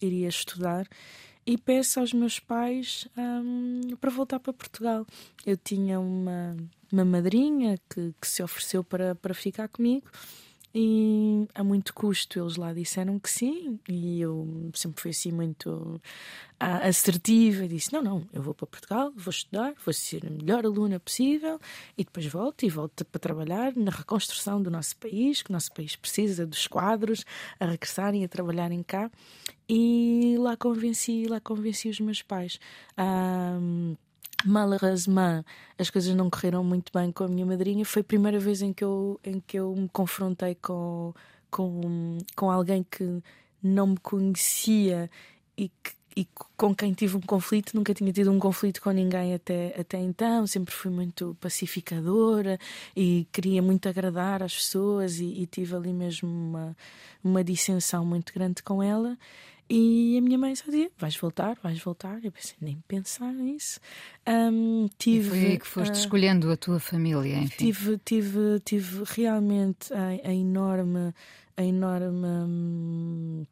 [0.00, 0.88] iria estudar
[1.46, 5.06] e peço aos meus pais um, para voltar para Portugal.
[5.44, 6.56] Eu tinha uma,
[6.90, 10.06] uma madrinha que, que se ofereceu para, para ficar comigo
[10.74, 16.00] e a muito custo eles lá disseram que sim, e eu sempre fui assim muito
[16.58, 20.64] assertiva e disse: Não, não, eu vou para Portugal, vou estudar, vou ser a melhor
[20.64, 21.60] aluna possível
[21.96, 25.72] e depois volto e volto para trabalhar na reconstrução do nosso país, que o nosso
[25.72, 27.24] país precisa dos quadros
[27.60, 29.10] a regressarem a trabalharem cá.
[29.68, 32.58] E lá convenci, lá convenci os meus pais.
[32.98, 33.96] Um,
[34.44, 35.44] malheureusement
[35.78, 37.84] as coisas não correram muito bem com a minha madrinha.
[37.84, 41.12] Foi a primeira vez em que eu, em que eu me confrontei com,
[41.50, 43.22] com, com alguém que
[43.62, 45.10] não me conhecia
[45.56, 47.74] e, que, e com quem tive um conflito.
[47.74, 50.46] Nunca tinha tido um conflito com ninguém até, até então.
[50.46, 52.58] Sempre fui muito pacificadora
[52.94, 56.76] e queria muito agradar às pessoas e, e tive ali mesmo uma,
[57.22, 59.16] uma dissensão muito grande com ela.
[59.68, 62.22] E a minha mãe só dizia: vais voltar, vais voltar.
[62.24, 63.80] Eu pensei, nem pensar nisso.
[64.26, 67.72] Um, tive, e foi aí que foste uh, escolhendo a tua família, enfim.
[67.72, 71.14] Tive, tive, tive realmente a, a enorme,
[71.56, 72.26] a enorme.
[72.26, 73.46] Hum,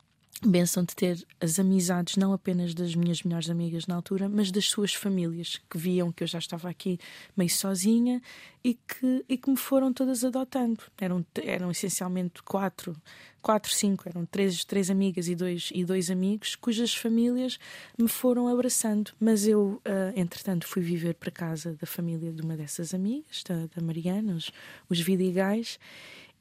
[0.44, 4.66] benção de ter as amizades não apenas das minhas melhores amigas na altura, mas das
[4.66, 6.98] suas famílias que viam que eu já estava aqui
[7.36, 8.20] meio sozinha
[8.64, 10.80] e que, e que me foram todas adotando.
[11.00, 12.96] Eram, eram essencialmente quatro,
[13.42, 17.58] quatro, cinco, eram três, três amigas e dois, e dois amigos cujas famílias
[17.98, 19.10] me foram abraçando.
[19.20, 23.66] Mas eu, uh, entretanto, fui viver para casa da família de uma dessas amigas, da,
[23.66, 24.50] da Mariana, os,
[24.88, 25.78] os Vidigais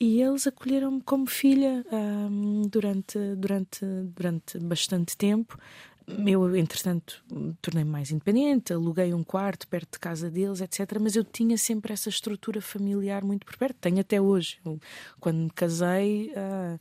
[0.04, 5.60] e eles acolheram-me como filha um, durante, durante, durante bastante tempo.
[6.26, 7.24] Eu, entretanto,
[7.62, 10.97] tornei-me mais independente, aluguei um quarto perto de casa deles, etc.
[11.00, 13.76] Mas eu tinha sempre essa estrutura familiar muito por perto.
[13.80, 14.60] Tenho até hoje.
[14.65, 14.80] Eu,
[15.19, 16.32] quando me casei.
[16.32, 16.80] Uh,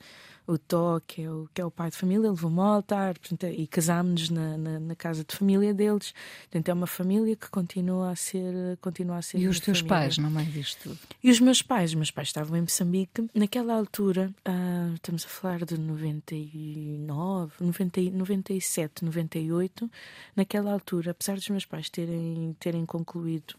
[0.50, 3.46] o Tó, que é o, que é o pai de família, levou-me ao altar portanto,
[3.46, 6.12] e casámos-nos na, na, na, casa de família deles.
[6.42, 8.76] Portanto, é uma família que continua a ser.
[8.80, 9.98] Continua a ser e os teus família.
[10.00, 10.98] pais, não mais disto tudo?
[11.22, 11.94] E os meus pais?
[11.94, 13.30] Meus pais estavam em Moçambique.
[13.32, 19.90] Naquela altura, uh, estamos a falar de 99, 90, 97, 98.
[20.34, 23.54] Naquela altura, apesar dos meus pais terem, terem concluído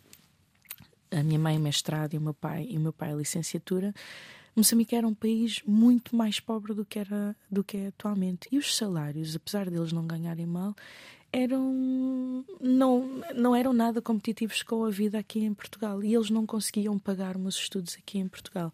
[1.10, 3.94] a minha mãe mestrado e o meu pai e o meu pai a licenciatura
[4.56, 8.48] Moçambique era um país muito mais pobre do que era do que é atualmente.
[8.52, 10.76] E os salários, apesar deles não ganharem mal,
[11.32, 16.04] eram não não eram nada competitivos com a vida aqui em Portugal.
[16.04, 18.72] E eles não conseguiam pagar meus estudos aqui em Portugal.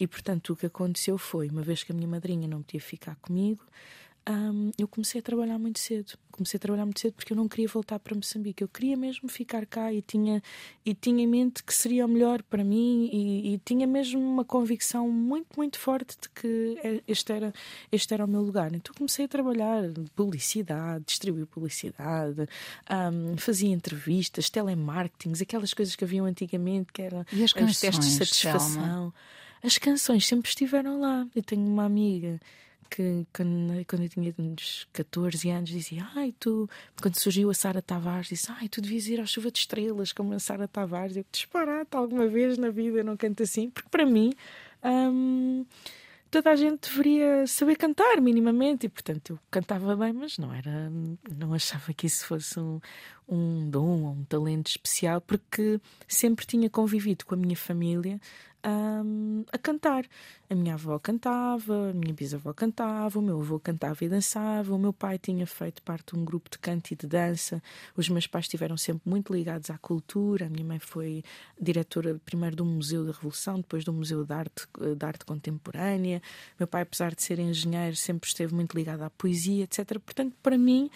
[0.00, 3.16] E portanto o que aconteceu foi uma vez que a minha madrinha não podia ficar
[3.16, 3.62] comigo
[4.28, 6.12] um, eu comecei a trabalhar muito cedo.
[6.30, 8.62] Comecei a trabalhar muito cedo porque eu não queria voltar para Moçambique.
[8.62, 10.42] Eu queria mesmo ficar cá e tinha,
[10.84, 14.44] e tinha em mente que seria o melhor para mim e, e tinha mesmo uma
[14.44, 17.54] convicção muito, muito forte de que é, este era,
[17.90, 18.74] este era o meu lugar.
[18.74, 19.82] Então comecei a trabalhar
[20.14, 22.46] publicidade, distribuir publicidade,
[22.90, 27.80] um, fazia entrevistas, telemarketings, aquelas coisas que haviam antigamente que eram e as canções, os
[27.80, 28.82] testes de satisfação.
[28.82, 29.14] Selma?
[29.62, 31.26] As canções sempre estiveram lá.
[31.34, 32.38] Eu tenho uma amiga
[32.90, 36.68] que quando, quando eu tinha uns 14 anos dizia: Ai, tu,
[37.00, 40.32] quando surgiu a Sara Tavares, disse: Ai, tu devias ir à chuva de estrelas como
[40.32, 41.16] a Sara Tavares.
[41.16, 44.32] Eu disparate alguma vez na vida, eu não canto assim, porque para mim.
[44.84, 45.64] Hum,
[46.30, 50.90] toda a gente deveria saber cantar minimamente e portanto eu cantava bem mas não era
[51.36, 52.80] não achava que isso fosse um,
[53.28, 58.20] um dom ou um talento especial porque sempre tinha convivido com a minha família
[58.66, 60.04] um, a cantar.
[60.50, 64.78] A minha avó cantava, a minha bisavó cantava, o meu avô cantava e dançava, o
[64.78, 67.62] meu pai tinha feito parte de um grupo de canto e de dança.
[67.96, 70.46] Os meus pais estiveram sempre muito ligados à cultura.
[70.46, 71.22] A minha mãe foi
[71.60, 74.66] diretora primeiro do Museu da Revolução, depois do Museu de Arte,
[74.96, 76.22] de Arte Contemporânea.
[76.58, 79.98] Meu pai, apesar de ser engenheiro, sempre esteve muito ligado à poesia, etc.
[79.98, 80.90] Portanto, para mim,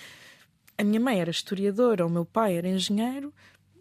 [0.78, 3.32] a minha mãe era historiadora, o meu pai era engenheiro,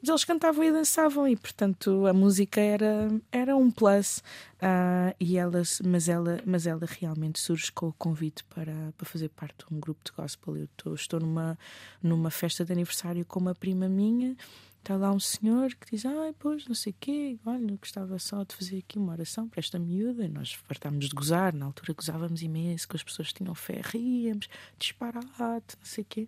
[0.02, 4.24] mas eles cantavam e dançavam e portanto a música era era um plus.
[4.58, 9.30] Uh, e ela mas ela mas ela realmente surge com o convite para para fazer
[9.30, 10.58] parte de um grupo de gospel.
[10.58, 11.58] Eu tô, estou numa
[12.02, 14.36] numa festa de aniversário com uma prima minha.
[14.80, 17.38] Está lá um senhor que diz ai pois não sei quê.
[17.46, 20.26] Olha gostava só de fazer aqui uma oração para esta miúda.
[20.26, 21.54] E nós fartámos de gozar.
[21.54, 23.82] Na altura gozávamos imenso que as pessoas tinham fé.
[23.84, 26.28] Ríamos disparate não sei quê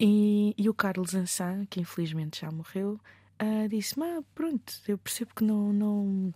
[0.00, 3.00] e, e o Carlos Ansan, que infelizmente já morreu,
[3.42, 6.34] uh, disse: Mas pronto, eu percebo que não, não,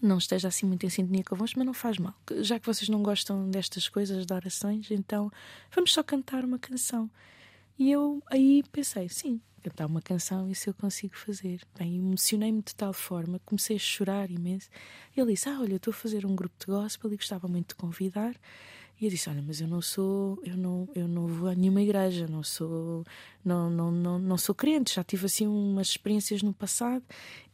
[0.00, 2.14] não esteja assim muito em sintonia convosco, mas não faz mal.
[2.40, 5.30] Já que vocês não gostam destas coisas, de orações, então
[5.74, 7.10] vamos só cantar uma canção.
[7.78, 11.60] E eu aí pensei: sim, cantar uma canção, isso eu consigo fazer.
[11.78, 14.68] Bem, emocionei-me de tal forma, comecei a chorar imenso.
[15.16, 17.74] Ele disse: Ah, olha, estou a fazer um grupo de gospel e gostava muito de
[17.74, 18.36] convidar.
[19.02, 21.82] E eu disse: Olha, mas eu não sou, eu não, eu não vou a nenhuma
[21.82, 23.04] igreja, não sou,
[23.44, 24.94] não, não, não, não sou crente.
[24.94, 27.02] Já tive assim umas experiências no passado.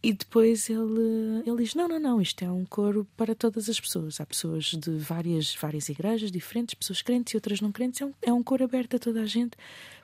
[0.03, 3.81] E depois ele, ele diz: Não, não, não, isto é um coro para todas as
[3.81, 4.21] pessoas.
[4.21, 8.03] Há pessoas de várias, várias igrejas diferentes, pessoas crentes e outras não crentes.
[8.03, 9.57] É um, é um coro aberto a toda a gente.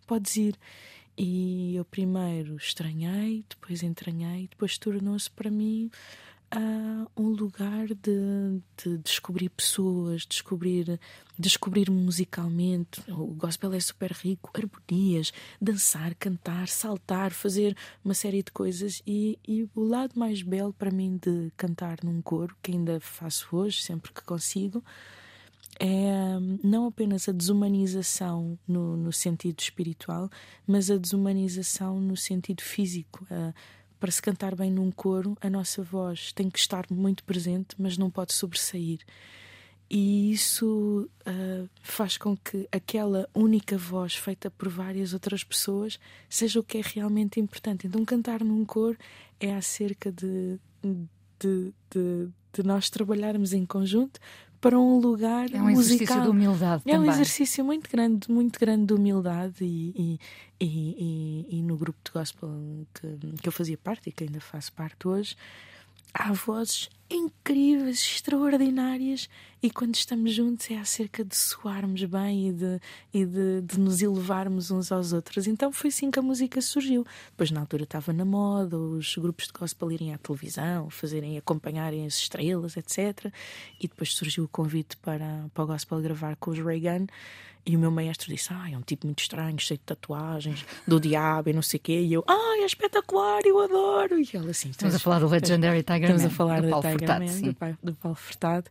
[0.07, 0.59] Podes ir.
[1.15, 5.91] E eu primeiro estranhei, depois entranhei, depois tornou-se para mim
[6.57, 10.99] uh, um lugar de, de, descobrir pessoas, descobrir,
[11.39, 13.03] descobrir musicalmente.
[13.11, 19.03] O gospel é super rico, harmonias, dançar, cantar, saltar, fazer uma série de coisas.
[19.07, 23.49] E, e o lado mais belo para mim de cantar num coro, que ainda faço
[23.57, 24.83] hoje, sempre que consigo,
[25.81, 26.15] é
[26.63, 30.31] não apenas a desumanização no, no sentido espiritual,
[30.67, 33.27] mas a desumanização no sentido físico.
[33.31, 33.53] A,
[34.05, 37.97] para se cantar bem num coro, a nossa voz tem que estar muito presente, mas
[37.97, 38.99] não pode sobressair.
[39.89, 46.61] E isso uh, faz com que aquela única voz feita por várias outras pessoas seja
[46.61, 47.87] o que é realmente importante.
[47.87, 48.99] Então, cantar num coro
[49.41, 50.61] é acerca de,
[51.41, 54.21] de, de, de nós trabalharmos em conjunto
[54.65, 55.77] para um lugar é um musical.
[55.77, 57.11] exercício de humildade é também.
[57.11, 60.19] um exercício muito grande muito grande de humildade e,
[60.59, 62.49] e, e, e no grupo de gospel
[62.95, 65.37] que, que eu fazia parte e que ainda faço parte hoje
[66.15, 69.29] há vozes incríveis, extraordinárias,
[69.63, 72.81] e quando estamos juntos é acerca de soarmos bem e de,
[73.15, 75.47] e de, de, nos elevarmos uns aos outros.
[75.47, 77.07] Então foi assim que a música surgiu.
[77.31, 82.05] Depois, na altura, estava na moda, os grupos de gospel irem à televisão, fazerem, acompanharem
[82.05, 83.33] as estrelas, etc.
[83.81, 87.07] E depois surgiu o convite para, para o gospel gravar com os Reagan.
[87.67, 91.01] E o meu maestro disse: Ah, é um tipo muito estranho, cheio de tatuagens, do
[91.01, 92.01] diabo e não sei o quê.
[92.01, 94.19] E eu: Ah, é espetacular, eu adoro.
[94.19, 96.29] E ela assim: Estamos a falar do Legendary Tiger Estamos Man.
[96.29, 98.71] a falar do, Tiger Furtado, Man, do, do Paulo Furtado.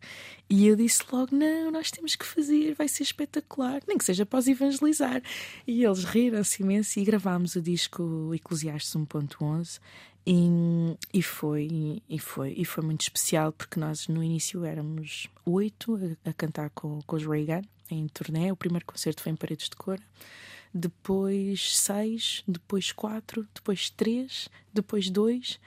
[0.49, 4.25] E eu disse logo: Não, nós temos que fazer, vai ser espetacular, nem que seja
[4.25, 5.21] para evangelizar.
[5.65, 9.79] E eles riram-se imenso e gravámos o disco Eclesiastes 1.11.
[10.25, 15.99] E, e, foi, e, foi, e foi muito especial porque nós no início éramos oito
[16.25, 18.51] a, a cantar com, com os Reagan em turnê.
[18.51, 20.01] O primeiro concerto foi em Paredes de Cora,
[20.73, 25.59] depois seis, depois quatro, depois três, depois dois.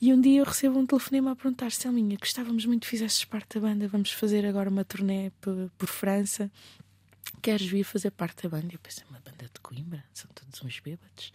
[0.00, 3.58] E um dia eu recebo um telefonema a perguntar: Selminha, gostávamos muito que fizesses parte
[3.58, 6.50] da banda, vamos fazer agora uma turnê por, por França.
[7.40, 8.74] queres vir fazer parte da banda?
[8.74, 11.32] Eu pensei, uma banda de Coimbra, são todos uns bêbados.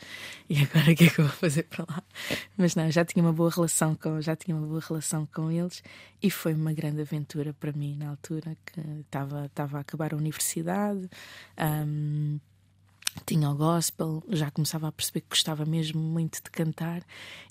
[0.48, 2.04] E agora o que é que eu vou fazer para lá?
[2.56, 5.84] Mas não, já tinha uma boa relação com, já tinha uma boa relação com eles
[6.22, 10.18] e foi uma grande aventura para mim na altura que estava, estava a acabar a
[10.18, 11.10] universidade.
[11.58, 12.40] Um,
[13.26, 17.04] tinha o gospel, já começava a perceber que gostava mesmo muito de cantar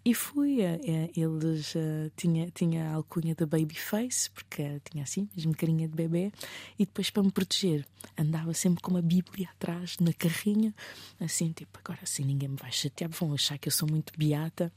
[0.05, 0.64] e fui.
[0.64, 0.79] A,
[1.16, 6.33] eles uh, tinha, tinha a alcunha da Babyface, porque tinha assim, mesmo carinha de bebê,
[6.79, 10.75] e depois para me proteger andava sempre com uma Bíblia atrás na carrinha,
[11.18, 14.73] assim, tipo, agora assim ninguém me vai chatear, vão achar que eu sou muito beata.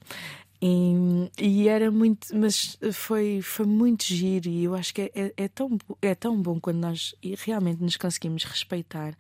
[0.66, 5.34] E, e, era muito, mas foi, foi muito giro e eu acho que é, é,
[5.36, 7.14] é, tão, é tão bom quando nós
[7.46, 9.14] realmente nos conseguimos respeitar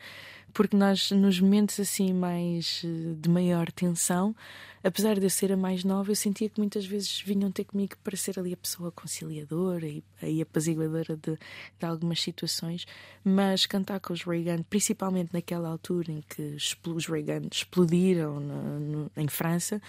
[0.53, 4.35] porque nós, nos momentos assim mais eh, de maior tensão,
[4.83, 7.95] apesar de eu ser a mais nova, eu sentia que muitas vezes vinham ter comigo
[8.03, 11.37] para ser ali a pessoa conciliadora e, e apaziguadora de,
[11.79, 12.85] de algumas situações,
[13.23, 16.55] mas cantar com os Reagan, principalmente naquela altura em que
[16.87, 19.81] os Reagan explodiram no, em França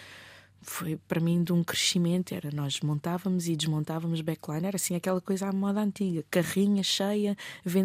[0.64, 2.34] foi para mim de um crescimento.
[2.34, 7.36] Era nós montávamos e desmontávamos backline, era assim aquela coisa à moda antiga, carrinha cheia.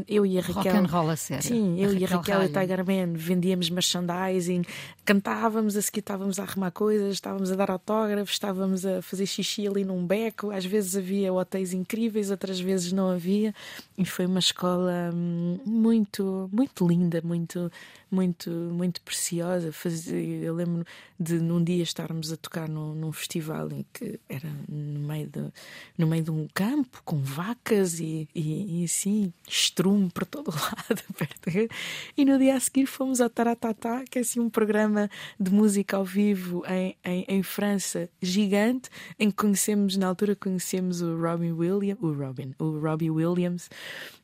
[0.07, 0.55] Eu e a Raquel.
[0.55, 1.43] Rock and roll a sério.
[1.43, 4.63] Sim, eu a e a Raquel e Tiger Man vendíamos merchandising,
[5.05, 9.67] cantávamos, a seguir estávamos a arrumar coisas, estávamos a dar autógrafos, estávamos a fazer xixi
[9.67, 10.51] ali num beco.
[10.51, 13.53] Às vezes havia hotéis incríveis, outras vezes não havia.
[13.97, 17.71] E foi uma escola hum, muito, muito linda, muito,
[18.11, 19.71] muito, muito preciosa.
[20.43, 20.85] Eu lembro
[21.19, 25.51] de num dia estarmos a tocar num, num, festival em que era no meio de,
[25.97, 31.01] no meio de um campo com vacas e, e, e assim, estrume por todo lado.
[31.17, 31.49] Perto.
[32.17, 35.97] E no dia a seguir fomos ao Taratatá, que é assim um programa de música
[35.97, 41.51] ao vivo em, em, em França gigante, em que conhecemos, na altura conhecemos o Robin
[41.51, 43.69] Williams, o Robin, o Robbie Williams.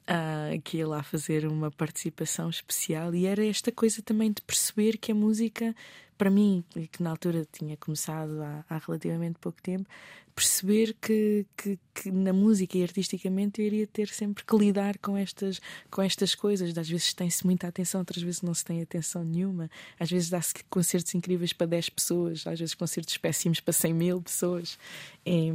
[0.08, 5.00] Uh, que ia lá fazer uma participação especial e era esta coisa também de perceber
[5.00, 5.76] que a música
[6.18, 9.88] para mim, que na altura tinha começado há, há relativamente pouco tempo,
[10.34, 15.16] perceber que, que, que, na música e artisticamente eu iria ter sempre que lidar com
[15.16, 16.78] estas, com estas coisas.
[16.78, 19.70] Às vezes tem-se muita atenção, outras vezes não se tem atenção nenhuma.
[19.98, 24.22] Às vezes dá-se concertos incríveis para 10 pessoas, às vezes concertos péssimos para 100 mil
[24.22, 24.78] pessoas.
[25.26, 25.50] E,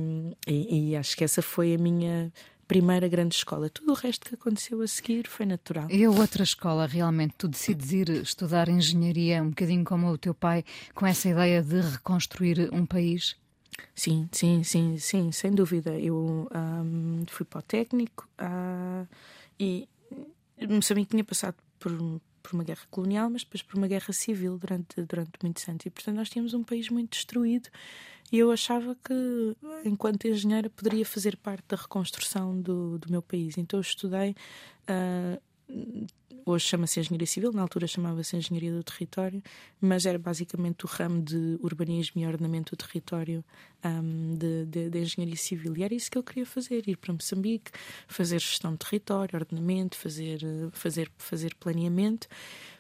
[0.47, 2.33] e, e acho que essa foi a minha
[2.71, 3.69] primeira grande escola.
[3.69, 5.91] Tudo o resto que aconteceu a seguir foi natural.
[5.91, 10.33] E a outra escola, realmente, tu decides ir estudar engenharia, um bocadinho como o teu
[10.33, 13.37] pai, com essa ideia de reconstruir um país?
[13.93, 15.99] Sim, sim, sim, sim, sem dúvida.
[15.99, 19.05] Eu um, fui para o técnico uh,
[19.59, 19.89] e
[20.69, 21.91] Moçambique tinha passado por,
[22.51, 25.87] por uma guerra colonial, mas depois por uma guerra civil durante, durante muitos anos.
[25.87, 27.69] E, portanto, nós tínhamos um país muito destruído
[28.33, 33.57] e eu achava que, enquanto engenheira, poderia fazer parte da reconstrução do, do meu país.
[33.59, 34.35] Então eu estudei.
[34.89, 36.07] Uh,
[36.45, 39.43] hoje chama-se Engenharia Civil, na altura chamava-se Engenharia do Território,
[39.81, 43.45] mas era basicamente o ramo de urbanismo e ordenamento do território
[43.85, 45.77] um, de, de, de, Engenharia Civil.
[45.77, 47.71] E era isso que eu queria fazer: ir para Moçambique,
[48.07, 50.40] fazer gestão de território, ordenamento, fazer,
[50.73, 52.29] fazer, fazer planeamento.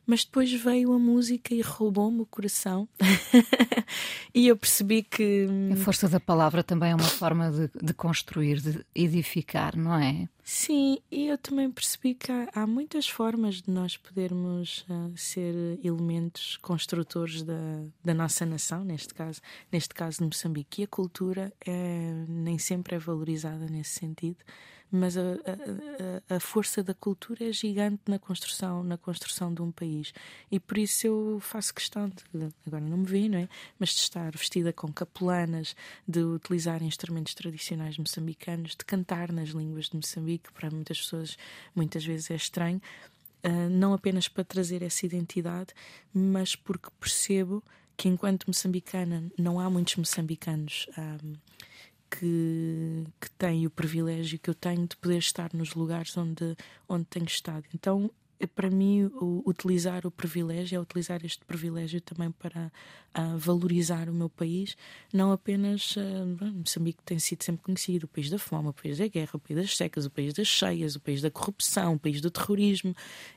[0.06, 2.88] Mas depois veio a música e roubou-me o coração.
[4.34, 5.46] e eu percebi que.
[5.72, 10.28] A força da palavra também é uma forma de, de construir, de edificar, não é?
[10.42, 15.54] Sim, e eu também percebi que há, há muitas formas de nós podermos uh, ser
[15.84, 20.80] elementos construtores da, da nossa nação, neste caso, neste caso de Moçambique.
[20.80, 24.44] E a cultura é, nem sempre é valorizada nesse sentido
[24.90, 25.22] mas a,
[26.28, 30.12] a, a, força da cultura é gigante na construção, na construção de um país.
[30.50, 33.48] E por isso eu faço questão de, agora não me vi, não é?
[33.78, 35.76] Mas de estar vestida com capelanas,
[36.06, 41.38] de utilizar instrumentos tradicionais moçambicanos, de cantar nas línguas de Moçambique, para muitas pessoas
[41.74, 42.82] muitas vezes é estranho.
[43.44, 45.72] Uh, não apenas para trazer essa identidade,
[46.12, 47.62] mas porque percebo
[48.00, 51.18] que enquanto moçambicana não há muitos moçambicanos ah,
[52.10, 56.56] que, que tem o privilégio que eu tenho de poder estar nos lugares onde,
[56.88, 57.64] onde tenho estado.
[57.74, 58.10] Então
[58.46, 62.72] para mim, o, utilizar o privilégio é utilizar este privilégio também para
[63.18, 64.76] uh, valorizar o meu país,
[65.12, 65.96] não apenas.
[65.96, 69.38] Uh, Moçambique tem sido sempre conhecido o país da fome, o país da guerra, o
[69.38, 72.94] país das secas, o país das cheias, o país da corrupção, o país do terrorismo,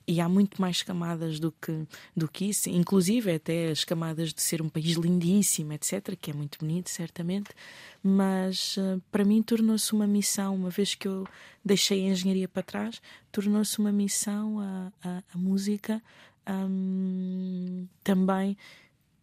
[0.08, 1.86] e há muito mais camadas do que,
[2.16, 6.34] do que isso, inclusive até as camadas de ser um país lindíssimo, etc., que é
[6.34, 7.50] muito bonito, certamente,
[8.04, 11.26] mas uh, para mim tornou-se uma missão, uma vez que eu
[11.64, 16.04] deixei a engenharia para trás, tornou-se uma missão a, a, a música
[16.48, 18.58] um, também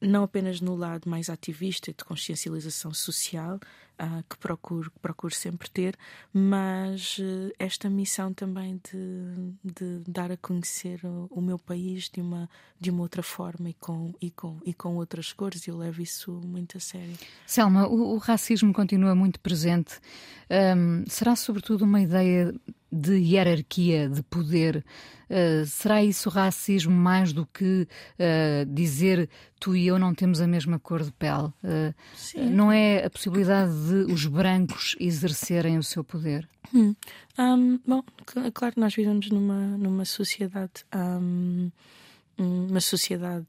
[0.01, 3.61] não apenas no lado mais ativista de consciencialização social,
[4.01, 5.97] uh, que, procuro, que procuro sempre ter,
[6.33, 12.21] mas uh, esta missão também de, de dar a conhecer o, o, meu país de
[12.21, 12.49] uma,
[12.81, 16.41] de uma outra forma e com, e, com, e com outras cores, eu levo isso
[16.45, 17.17] muito a sério.
[17.47, 20.01] Selma, o, o racismo continua muito presente.
[20.51, 22.53] Um, será sobretudo uma ideia
[22.93, 24.85] de hierarquia, de poder.
[25.29, 27.87] Uh, será isso racismo mais do que
[28.19, 29.31] uh, dizer
[29.61, 31.53] tu e eu não temos a mesma cor de pele?
[31.63, 31.95] Uh,
[32.51, 36.49] não é a possibilidade de os brancos exercerem o seu poder?
[36.73, 36.95] Hum.
[37.39, 38.03] Um, bom,
[38.55, 41.71] claro que nós vivemos numa, numa sociedade, um,
[42.39, 43.47] uma sociedade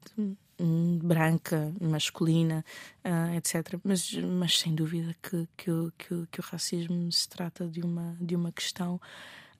[1.02, 2.64] branca, masculina,
[3.04, 3.78] uh, etc.
[3.82, 8.16] Mas, mas sem dúvida que, que, o, que, que o racismo se trata de uma,
[8.20, 9.00] de uma questão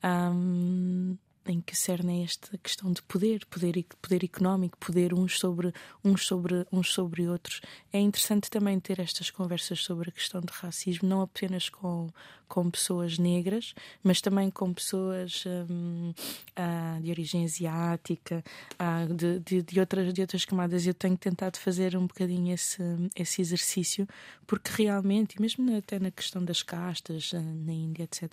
[0.05, 1.17] um,
[1.47, 5.73] em que cerne esta questão de poder, poder, poder económico, poder uns sobre,
[6.05, 7.61] uns, sobre, uns sobre outros.
[7.93, 12.09] É interessante também ter estas conversas sobre a questão de racismo, não apenas com,
[12.49, 13.75] com pessoas negras,
[14.05, 16.13] mas também com pessoas um,
[16.55, 18.45] ah, de origem asiática,
[18.79, 20.87] ah, de, de, de, outras, de outras camadas.
[20.87, 22.83] Eu tenho tentado fazer um bocadinho esse,
[23.17, 24.07] esse exercício,
[24.47, 28.33] porque realmente, e mesmo até na questão das castas, ah, na Índia, etc.,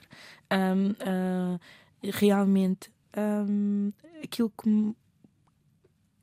[0.51, 1.59] um, uh,
[2.03, 3.91] realmente um,
[4.23, 4.95] aquilo que,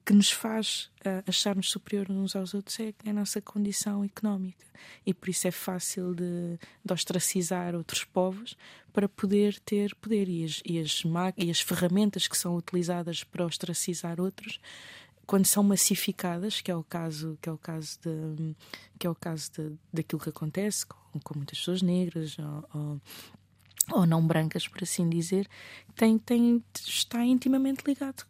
[0.05, 4.65] que nos faz uh, acharmos superior uns aos outros é, a nossa condição económica.
[5.05, 8.57] E por isso é fácil de, de ostracizar outros povos
[8.93, 10.29] para poder ter poder.
[10.29, 11.03] E as, e, as,
[11.37, 14.61] e as ferramentas que são utilizadas para ostracizar outros
[15.27, 18.55] quando são massificadas, que é o caso, que é o caso de,
[18.97, 23.01] que é o caso de, daquilo que acontece com, com muitas pessoas negras ou, ou
[23.93, 25.49] ou não brancas, por assim dizer,
[25.95, 28.25] tem, tem, está intimamente ligado,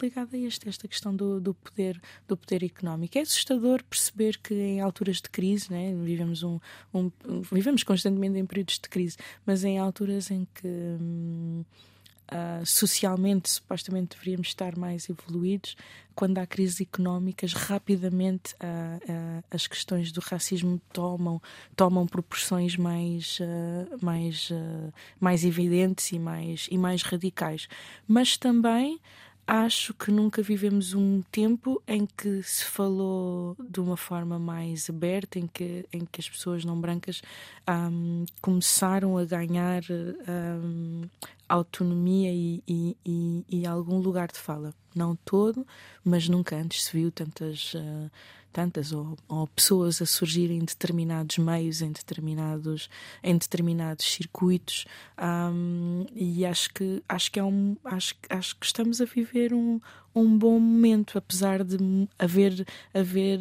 [0.00, 3.18] ligado a este, esta questão do, do, poder, do poder económico.
[3.18, 6.58] É assustador perceber que em alturas de crise, né, vivemos, um,
[6.92, 7.10] um,
[7.52, 11.64] vivemos constantemente em períodos de crise, mas em alturas em que hum,
[12.32, 15.76] uh, socialmente supostamente deveríamos estar mais evoluídos,
[16.14, 21.42] quando há crises económicas, rapidamente uh, uh, as questões do racismo tomam,
[21.74, 23.38] tomam proporções mais,
[24.00, 24.50] mais,
[25.18, 27.66] mais evidentes e mais, e mais radicais.
[28.06, 29.00] Mas também
[29.46, 35.38] acho que nunca vivemos um tempo em que se falou de uma forma mais aberta,
[35.38, 37.22] em que, em que as pessoas não brancas
[37.68, 39.82] um, começaram a ganhar
[40.28, 41.02] um,
[41.48, 44.74] autonomia e, e, e, e, algum lugar de fala.
[44.94, 45.66] Não todo,
[46.02, 47.74] mas nunca antes se viu tantas.
[47.74, 48.10] Uh,
[48.54, 52.88] tantas ou, ou, pessoas a surgir em determinados meios, em determinados,
[53.20, 54.86] em determinados circuitos.
[55.20, 59.80] Um, e acho que acho que é um acho, acho que estamos a viver um,
[60.14, 61.76] um bom momento apesar de
[62.16, 63.40] haver haver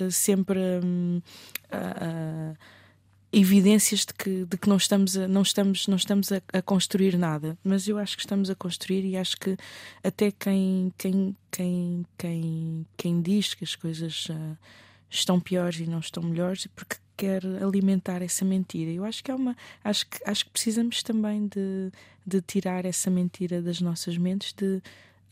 [0.00, 1.20] uh, sempre um,
[3.34, 7.16] evidências de que, de que não estamos, a, não estamos, não estamos a, a, construir
[7.18, 9.56] nada, mas eu acho que estamos a construir e acho que
[10.02, 14.56] até quem, quem, quem, quem, quem diz que as coisas uh,
[15.10, 18.90] estão piores e não estão melhores, é porque quer alimentar essa mentira.
[18.90, 21.92] Eu acho que é uma, acho que, acho que precisamos também de,
[22.26, 24.82] de tirar essa mentira das nossas mentes de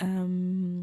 [0.02, 0.82] um,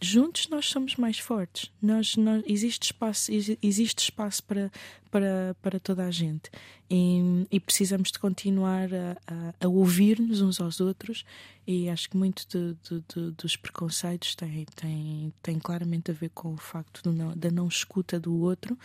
[0.00, 1.70] juntos nós somos mais fortes.
[1.80, 3.30] Nós, nós, existe espaço,
[3.62, 4.70] existe espaço para,
[5.10, 6.50] para, para toda a gente
[6.90, 11.24] e, e precisamos de continuar a, a, a ouvir-nos uns aos outros.
[11.66, 16.30] E acho que muito de, de, de, dos preconceitos tem, tem, tem claramente a ver
[16.30, 18.78] com o facto não, da não escuta do outro.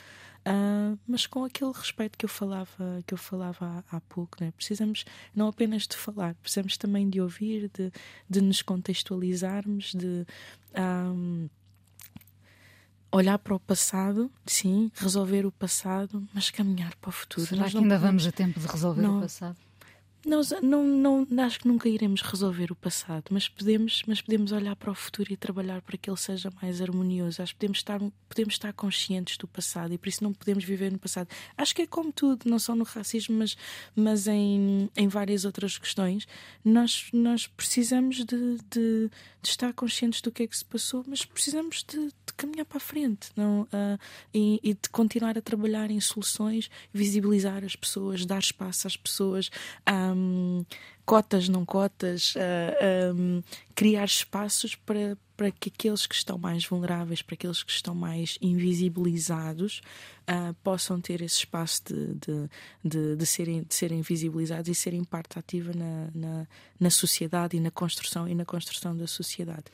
[0.45, 4.51] Uh, mas com aquele respeito que eu falava que eu falava há, há pouco né?
[4.51, 7.89] precisamos não apenas de falar precisamos também de ouvir de,
[8.29, 10.25] de nos contextualizarmos de
[10.77, 11.47] um,
[13.13, 17.45] olhar para o passado sim resolver o passado mas caminhar para o futuro.
[17.45, 19.55] Será Nós que ainda vamos a tempo de resolver não, o passado
[20.25, 24.75] nós não, não, acho que nunca iremos resolver o passado, mas podemos, mas podemos olhar
[24.75, 27.41] para o futuro e trabalhar para que ele seja mais harmonioso.
[27.41, 27.99] Acho que podemos estar,
[28.29, 31.27] podemos estar conscientes do passado e por isso não podemos viver no passado.
[31.57, 33.57] Acho que é como tudo, não só no racismo, mas,
[33.95, 36.25] mas em, em várias outras questões.
[36.63, 39.09] Nós, nós precisamos de, de,
[39.41, 42.77] de estar conscientes do que é que se passou, mas precisamos de, de caminhar para
[42.77, 43.99] a frente não, uh,
[44.33, 49.47] e, e, de continuar a trabalhar em soluções, visibilizar as pessoas, dar espaço às pessoas.
[49.87, 50.65] Uh, um,
[51.05, 53.43] cotas, não cotas, uh, um,
[53.75, 58.37] criar espaços para, para que aqueles que estão mais vulneráveis, para aqueles que estão mais
[58.41, 59.81] invisibilizados,
[60.21, 62.49] uh, possam ter esse espaço de, de,
[62.83, 66.47] de, de, serem, de serem visibilizados e serem parte ativa na, na,
[66.79, 69.65] na sociedade e na construção e na construção da sociedade.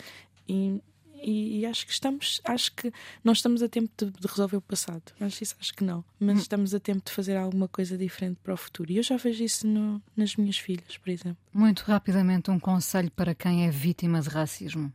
[0.47, 0.81] E,
[1.23, 2.91] e, e, acho que estamos, acho que
[3.23, 5.03] não estamos a tempo de, de resolver o passado.
[5.19, 6.03] Acho isso, acho que não.
[6.19, 6.41] Mas hum.
[6.41, 8.91] estamos a tempo de fazer alguma coisa diferente para o futuro.
[8.91, 11.37] E eu já vejo isso no, nas minhas filhas, por exemplo.
[11.53, 14.93] Muito rapidamente, um conselho para quem é vítima de racismo.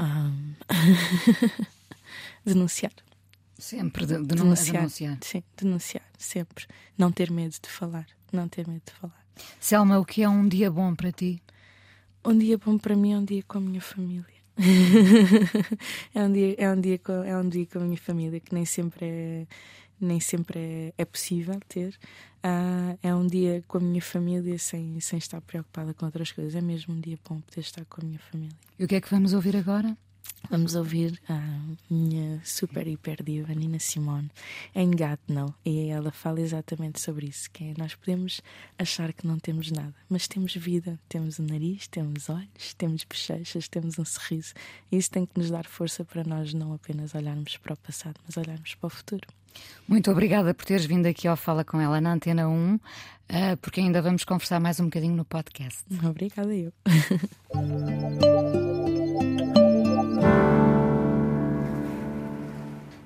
[0.00, 0.54] Um...
[2.44, 2.92] denunciar.
[3.58, 4.76] Sempre de, de denunciar.
[4.76, 5.18] denunciar.
[5.22, 6.66] Sim, denunciar, sempre.
[6.98, 8.06] Não ter medo de falar.
[8.32, 9.24] Não ter medo de falar.
[9.58, 11.42] Selma, o que é um dia bom para ti?
[12.26, 14.24] Um dia bom para mim é um dia com a minha família.
[16.14, 18.54] é, um dia, é, um dia com, é um dia com a minha família que
[18.54, 19.46] nem sempre é,
[20.00, 21.98] nem sempre é, é possível ter.
[22.42, 26.54] Uh, é um dia com a minha família sem, sem estar preocupada com outras coisas.
[26.54, 28.56] É mesmo um dia bom poder estar com a minha família.
[28.78, 29.94] E o que é que vamos ouvir agora?
[30.50, 31.40] Vamos ouvir a
[31.90, 34.30] minha super hiper diva Nina Simone
[34.74, 38.40] em God No e ela fala exatamente sobre isso que é nós podemos
[38.78, 43.68] achar que não temos nada mas temos vida, temos um nariz temos olhos, temos bochechas
[43.68, 44.54] temos um sorriso.
[44.92, 48.20] E isso tem que nos dar força para nós não apenas olharmos para o passado
[48.26, 49.26] mas olharmos para o futuro.
[49.88, 52.78] Muito obrigada por teres vindo aqui ao Fala Com Ela na Antena 1
[53.28, 55.82] ah, porque ainda vamos conversar mais um bocadinho no podcast.
[56.04, 56.72] Obrigada eu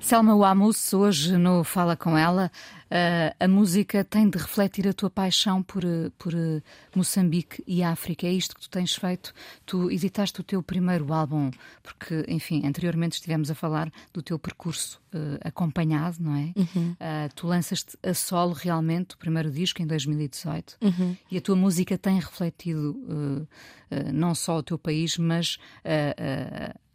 [0.00, 2.50] Selma Wamus, hoje no Fala Com Ela,
[2.84, 5.82] uh, a música tem de refletir a tua paixão por,
[6.16, 6.62] por uh,
[6.94, 8.26] Moçambique e África.
[8.26, 9.34] É isto que tu tens feito.
[9.66, 11.50] Tu editaste o teu primeiro álbum,
[11.82, 16.52] porque, enfim, anteriormente estivemos a falar do teu percurso uh, acompanhado, não é?
[16.56, 16.96] Uhum.
[17.34, 21.16] tu lançaste a solo realmente, o primeiro disco, em 2018, uhum.
[21.30, 23.48] e a tua música tem refletido
[24.12, 25.58] não só o teu país, mas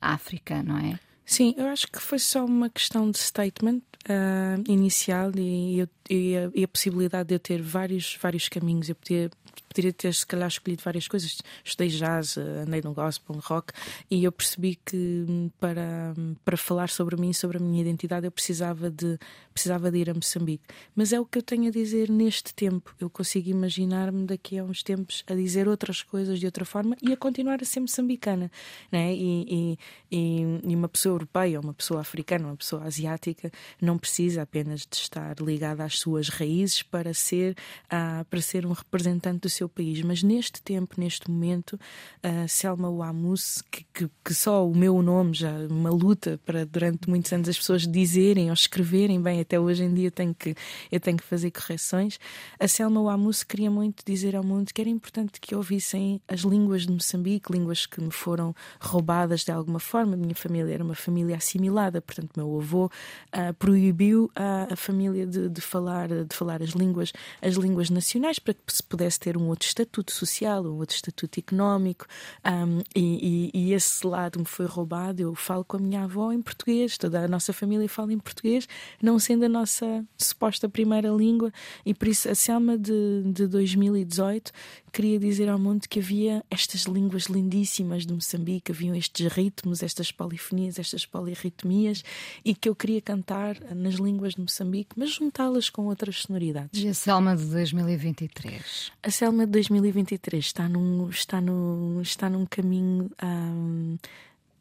[0.02, 1.00] a África, não é?
[1.26, 6.52] Sim, eu acho que foi só uma questão de statement uh, inicial e, e, a,
[6.54, 8.90] e, a, possibilidade de eu ter vários, vários caminhos.
[8.90, 9.32] Eu podia
[9.74, 11.42] poderia ter, se calhar, escolhido várias coisas.
[11.64, 13.74] Estudei jazz, andei no gospel, rock,
[14.10, 18.26] e eu percebi que hum, para, hum, para falar sobre mim, sobre a minha identidade,
[18.26, 19.18] eu precisava de,
[19.54, 20.64] precisava de ir a Moçambique.
[20.96, 22.94] Mas é o que eu tenho a dizer neste tempo.
[23.00, 27.12] Eu consigo imaginar-me daqui a uns tempos a dizer outras coisas de outra forma e
[27.12, 28.52] a continuar a ser moçambicana.
[28.92, 29.14] Né?
[29.14, 29.78] E,
[30.12, 33.52] e, e uma pessoa europeia, uma pessoa africana, uma pessoa asiática,
[33.82, 37.56] não precisa apenas de estar ligada às suas raízes para ser,
[37.86, 40.02] uh, para ser um representante do seu seu país.
[40.02, 45.34] Mas neste tempo, neste momento, uh, Selma Wamus, que, que, que, só o meu nome
[45.34, 49.84] já uma luta para durante muitos anos as pessoas dizerem ou escreverem bem, até hoje
[49.84, 50.56] em dia tenho que,
[50.92, 52.20] eu tenho que fazer correções.
[52.60, 56.86] A Selma Wamus queria muito dizer ao mundo que era importante que ouvissem as línguas
[56.86, 60.14] de Moçambique, línguas que me foram roubadas de alguma forma.
[60.14, 65.26] A minha família era uma família assimilada, portanto, meu avô uh, proibiu a, a família
[65.26, 69.38] de, de, falar, de falar as línguas, as línguas nacionais para que se pudesse ter
[69.38, 72.06] um outro estatuto social, um outro estatuto económico,
[72.46, 75.22] um, e, e, e, esse lado me foi roubado.
[75.22, 78.68] Eu falo com a minha avó em português, toda a nossa família fala em português,
[79.02, 81.52] não sendo a nossa suposta primeira língua,
[81.86, 84.52] e por isso a Selma de, de 2018
[84.94, 90.12] queria dizer ao mundo que havia estas línguas lindíssimas de Moçambique, haviam estes ritmos, estas
[90.12, 92.04] polifonias, estas polirritmias,
[92.46, 96.80] e que eu queria cantar nas línguas de Moçambique, mas juntá-las com outras sonoridades.
[96.80, 98.92] E a Selma de 2023?
[99.02, 103.98] A Selma de 2023 está num, está num, está num caminho um,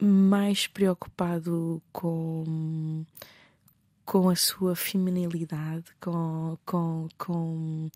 [0.00, 3.04] mais preocupado com
[4.04, 7.88] com a sua feminilidade, com, com, com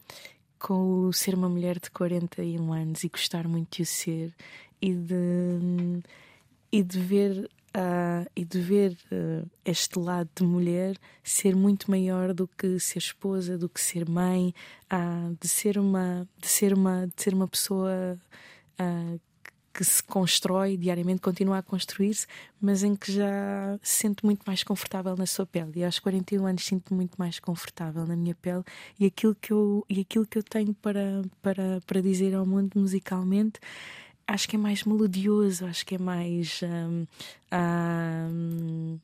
[0.59, 4.35] com o ser uma mulher de 41 anos e gostar muito de o ser
[4.81, 6.03] e de,
[6.73, 12.33] e de ver Uh, e de ver uh, este lado de mulher ser muito maior
[12.33, 14.55] do que ser esposa, do que ser mãe,
[14.91, 18.19] uh, de ser uma de ser uma de ser uma pessoa
[19.77, 22.27] que se constrói diariamente, continua a construir-se,
[22.59, 25.73] mas em que já se sente muito mais confortável na sua pele.
[25.77, 28.65] E aos 41 anos sinto-me muito mais confortável na minha pele
[28.99, 32.81] e aquilo que eu, e aquilo que eu tenho para, para, para dizer ao mundo
[32.81, 33.61] musicalmente
[34.27, 36.61] acho que é mais melodioso, acho que é mais.
[36.63, 37.07] Um,
[37.53, 38.99] um,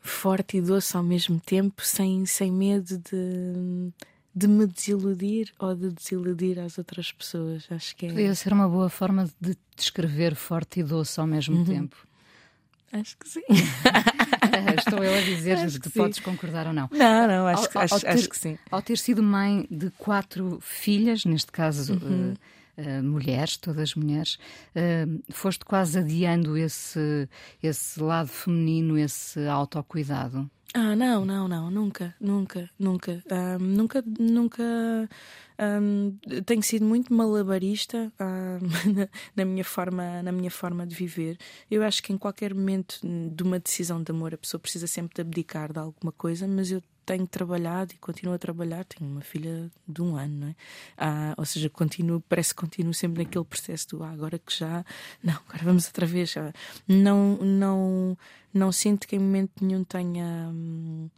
[0.00, 3.92] forte e doce ao mesmo tempo, sem, sem medo de
[4.38, 7.66] de me desiludir ou de desiludir as outras pessoas.
[7.70, 8.10] Acho que é...
[8.10, 11.64] Podia ser uma boa forma de descrever forte e doce ao mesmo uhum.
[11.64, 11.96] tempo.
[12.92, 13.42] Acho que sim.
[14.78, 16.88] Estou eu a dizer acho que, que podes concordar ou não.
[16.92, 18.58] Não, não, acho, ao, acho, ao ter, acho, que sim.
[18.70, 22.32] Ao ter sido mãe de quatro filhas, neste caso uhum.
[22.32, 22.34] uh,
[22.78, 24.38] uh, mulheres, todas mulheres,
[24.74, 27.28] uh, foste quase adiando esse,
[27.62, 30.48] esse lado feminino, esse autocuidado.
[30.74, 33.22] Ah, não, não, não, nunca, nunca, nunca,
[33.58, 35.08] um, nunca, nunca.
[35.58, 41.36] Um, tenho sido muito malabarista na, na, minha forma, na minha forma de viver.
[41.70, 45.16] Eu acho que em qualquer momento de uma decisão de amor a pessoa precisa sempre
[45.16, 48.84] de abdicar de alguma coisa, mas eu tenho trabalhado e continuo a trabalhar.
[48.84, 50.54] Tenho uma filha de um ano, não é?
[50.98, 54.84] Ah, ou seja, continuo, parece que continuo sempre naquele processo do ah, agora que já.
[55.24, 56.34] Não, agora vamos outra vez.
[56.86, 58.16] Não, não,
[58.52, 60.50] não sinto que em momento nenhum tenha.
[60.52, 61.08] Hum,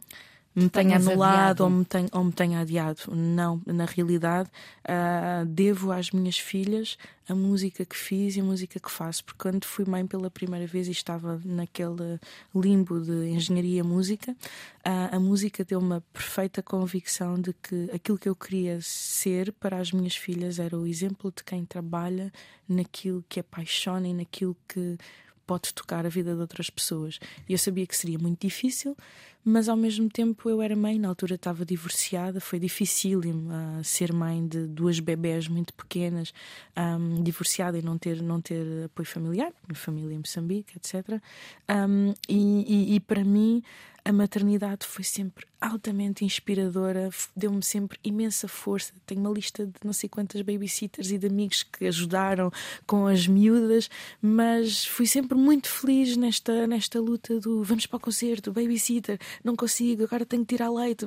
[0.53, 3.01] me tenha anulado ou me, tenha, ou me tenha adiado.
[3.13, 4.49] Não, na realidade,
[4.85, 6.97] uh, devo às minhas filhas
[7.27, 10.67] a música que fiz e a música que faço, porque quando fui mãe pela primeira
[10.67, 12.19] vez e estava naquele
[12.53, 18.27] limbo de engenharia música, uh, a música deu uma perfeita convicção de que aquilo que
[18.27, 22.31] eu queria ser para as minhas filhas era o exemplo de quem trabalha
[22.67, 24.97] naquilo que apaixona e naquilo que
[25.45, 27.19] pode tocar a vida de outras pessoas.
[27.47, 28.95] E eu sabia que seria muito difícil,
[29.43, 34.13] mas ao mesmo tempo eu era mãe, na altura estava divorciada, foi difícil uh, ser
[34.13, 36.31] mãe de duas bebés muito pequenas,
[36.77, 41.21] um, divorciada e não ter, não ter apoio familiar, minha família em Moçambique, etc.
[41.69, 43.63] Um, e, e, e para mim
[44.03, 48.93] a maternidade foi sempre altamente inspiradora, deu-me sempre imensa força.
[49.05, 52.51] Tenho uma lista de não sei quantas babysitters e de amigos que ajudaram
[52.87, 53.89] com as miúdas,
[54.19, 59.55] mas fui sempre muito feliz nesta, nesta luta do vamos para o concerto, babysitter, não
[59.55, 61.05] consigo, agora tenho que tirar leite,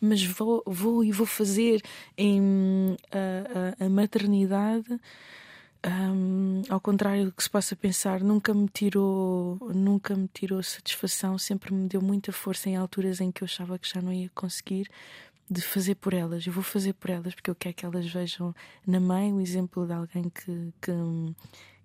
[0.00, 1.82] mas vou, vou e vou fazer
[2.16, 5.00] em a, a, a maternidade
[5.86, 11.38] um, ao contrário do que se possa pensar, nunca me tirou, nunca me tirou satisfação,
[11.38, 14.30] sempre me deu muita força em alturas em que eu achava que já não ia
[14.34, 14.90] conseguir
[15.50, 16.46] de fazer por elas.
[16.46, 18.54] Eu vou fazer por elas porque eu quero que elas vejam
[18.86, 20.92] na mãe o exemplo de alguém que, que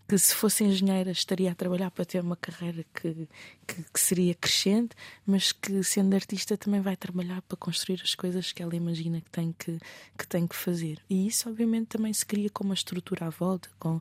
[0.07, 3.27] que se fosse engenheira estaria a trabalhar para ter uma carreira que,
[3.67, 4.95] que, que, seria crescente,
[5.25, 9.29] mas que sendo artista também vai trabalhar para construir as coisas que ela imagina que
[9.29, 9.79] tem que,
[10.17, 10.99] que, tem que fazer.
[11.09, 13.99] E isso, obviamente, também se cria com uma estrutura à volta, com.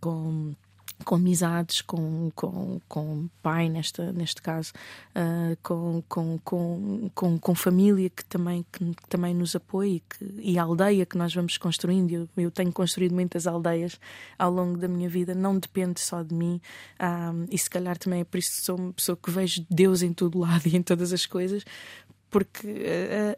[0.00, 0.54] com
[1.02, 4.72] com amizades, com, com, com pai, nesta, neste caso,
[5.16, 6.38] uh, com, com,
[7.14, 11.16] com, com, família que também, que, também nos apoia e, que, e a aldeia que
[11.16, 12.12] nós vamos construindo.
[12.12, 13.98] Eu, eu, tenho construído muitas aldeias
[14.38, 16.60] ao longo da minha vida, não depende só de mim,
[16.98, 20.02] ah, e se calhar também é por isso que sou uma pessoa que vejo Deus
[20.02, 21.64] em todo lado e em todas as coisas,
[22.30, 22.66] porque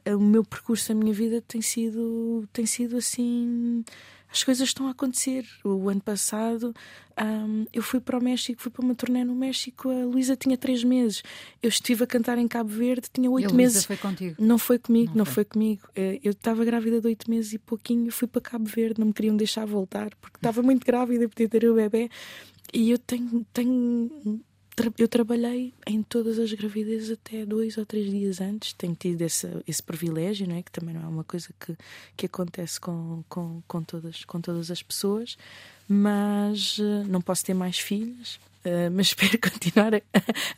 [0.07, 3.85] uh, o meu percurso, a minha vida tem sido, tem sido assim
[4.35, 5.47] as coisas estão a acontecer.
[5.63, 6.75] O ano passado
[7.23, 9.89] um, eu fui para o México, fui para uma turnê no México.
[9.89, 11.23] A Luísa tinha três meses.
[11.63, 13.85] Eu estive a cantar em Cabo Verde, tinha oito meses.
[13.85, 14.35] foi contigo?
[14.37, 15.35] Não foi comigo, não, não foi.
[15.35, 15.45] foi.
[15.45, 15.89] comigo.
[15.95, 18.11] Eh, eu estava grávida de oito meses e pouquinho.
[18.11, 21.71] Fui para Cabo Verde, não me queriam deixar voltar porque estava muito grávida, podia ter
[21.71, 22.11] o bebê.
[22.73, 24.11] E eu tenho, tenho
[24.99, 28.73] eu trabalhei em todas as gravidezes até dois ou três dias antes.
[28.73, 30.63] Tenho tido esse, esse privilégio, não é?
[30.63, 31.77] que também não é uma coisa que,
[32.17, 35.37] que acontece com, com, com, todas, com todas as pessoas.
[35.89, 38.41] Mas uh, não posso ter mais filhas.
[38.65, 40.01] Uh, mas espero continuar a,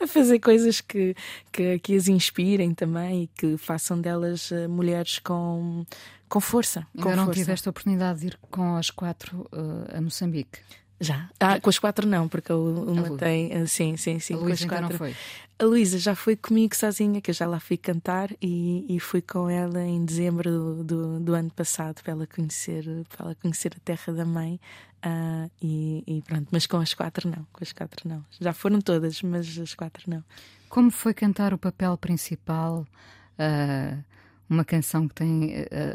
[0.01, 1.14] a, fazer coisas que,
[1.53, 5.85] que, que as inspirem também e que façam delas uh, mulheres com,
[6.29, 6.87] com força.
[6.95, 7.41] Com Ainda não força.
[7.41, 9.47] tiveste a oportunidade de ir com as quatro
[9.93, 10.61] a Moçambique?
[11.01, 11.28] Já.
[11.38, 13.53] Ah, com as quatro não, porque uma tem.
[13.53, 14.34] Ah, sim, sim, sim.
[14.34, 15.14] A Luísa então não foi.
[15.59, 19.22] A Luísa já foi comigo sozinha, que eu já lá fui cantar e, e fui
[19.22, 23.72] com ela em dezembro do, do, do, ano passado para ela conhecer, para ela conhecer
[23.74, 24.61] a terra da mãe.
[25.05, 28.24] Uh, e, e, pronto, mas com as quatro não, com as quatro não.
[28.40, 30.22] Já foram todas, mas as quatro não.
[30.68, 32.86] Como foi cantar o papel principal?
[33.38, 34.03] Uh,
[34.49, 35.55] uma canção que tem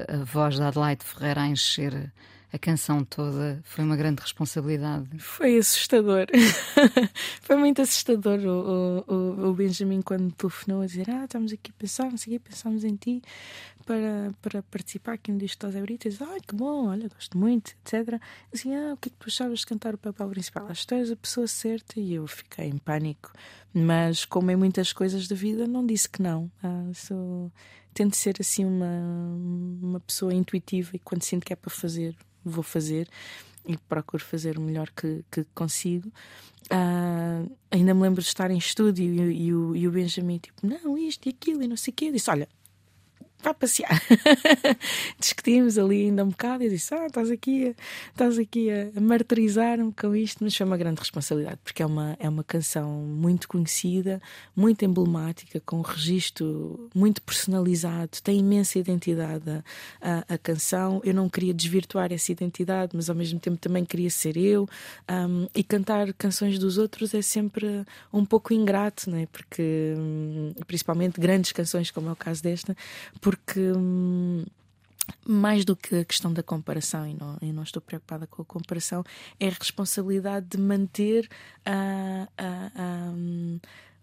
[0.09, 2.11] a, a voz da Adelaide Ferreira a encher
[2.53, 5.07] a canção toda foi uma grande responsabilidade.
[5.19, 6.27] Foi assustador.
[7.41, 11.79] foi muito assustador o, o, o, Benjamin quando telefonou a dizer: Ah, estamos aqui a
[11.79, 13.21] pensar, não sei o quê, pensamos em ti
[13.85, 16.21] para, para participar aqui no Disco dos Euritas.
[16.21, 18.21] Ai, que bom, olha, gosto muito, etc.
[18.53, 20.67] Assim, ah, o que é que tu achavas de cantar o papel principal?
[20.67, 23.31] Acho que és a pessoa certa e eu fiquei em pânico.
[23.73, 26.51] Mas, como em muitas coisas da vida, não disse que não.
[26.63, 27.51] Ah, sou...
[27.93, 28.85] Tento ser assim uma,
[29.81, 33.07] uma pessoa intuitiva e quando sinto que é para fazer, vou fazer
[33.65, 36.11] e procuro fazer o melhor que, que consigo.
[36.71, 40.65] Uh, ainda me lembro de estar em estúdio e, e, o, e o Benjamin, tipo,
[40.65, 42.05] não, isto e aquilo e não sei o quê.
[42.05, 42.47] Eu disse: Olha,
[43.41, 44.01] vá passear.
[45.19, 47.75] Discutimos ali ainda um bocado e disse: Ah, estás aqui,
[48.09, 52.29] estás aqui a, martirizar-me com isto, mas foi uma grande responsabilidade, porque é uma, é
[52.29, 54.21] uma canção muito conhecida,
[54.55, 59.63] muito emblemática, com um registro muito personalizado, tem imensa identidade a,
[60.01, 61.01] a, a canção.
[61.03, 64.67] Eu não queria desvirtuar essa identidade, mas ao mesmo tempo também queria ser eu.
[65.09, 69.27] Um, e cantar canções dos outros é sempre um pouco ingrato, né?
[69.31, 72.75] porque hum, principalmente grandes canções, como é o caso desta,
[73.31, 73.71] porque.
[73.71, 74.43] Hum,
[75.25, 78.45] mais do que a questão da comparação, e não, e não estou preocupada com a
[78.45, 79.03] comparação,
[79.39, 81.27] é a responsabilidade de manter
[81.65, 83.13] a, a, a,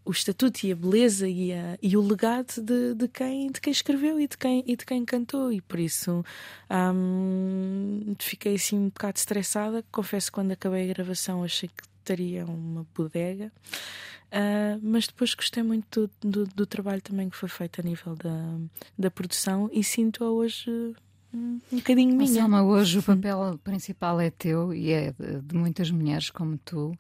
[0.05, 1.51] o estatuto e a beleza e,
[1.81, 5.05] e o legado de, de, quem, de quem escreveu e de quem, e de quem
[5.05, 5.51] cantou.
[5.51, 6.23] E por isso
[6.71, 9.85] um, fiquei assim um bocado estressada.
[9.91, 13.53] Confesso que quando acabei a gravação achei que teria uma bodega.
[14.29, 18.15] Uh, mas depois gostei muito do, do, do, trabalho também que foi feito a nível
[18.15, 18.59] da,
[18.99, 20.71] da produção e sinto-a hoje
[21.33, 22.29] um, um bocadinho minha.
[22.29, 26.95] Selma, hoje o papel principal é teu e é de, de muitas mulheres como tu.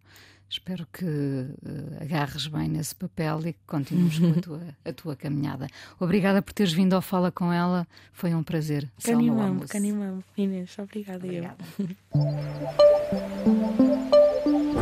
[0.48, 5.16] Espero que uh, agarres bem nesse papel e que continues com a tua, a tua
[5.16, 5.66] caminhada.
[6.00, 7.86] Obrigada por teres vindo ao Fala com ela.
[8.10, 8.90] Foi um prazer.
[9.02, 10.24] Canimamo, canimamo.
[10.34, 11.26] Inês, obrigada.
[11.26, 11.62] obrigada.
[11.78, 11.88] Eu.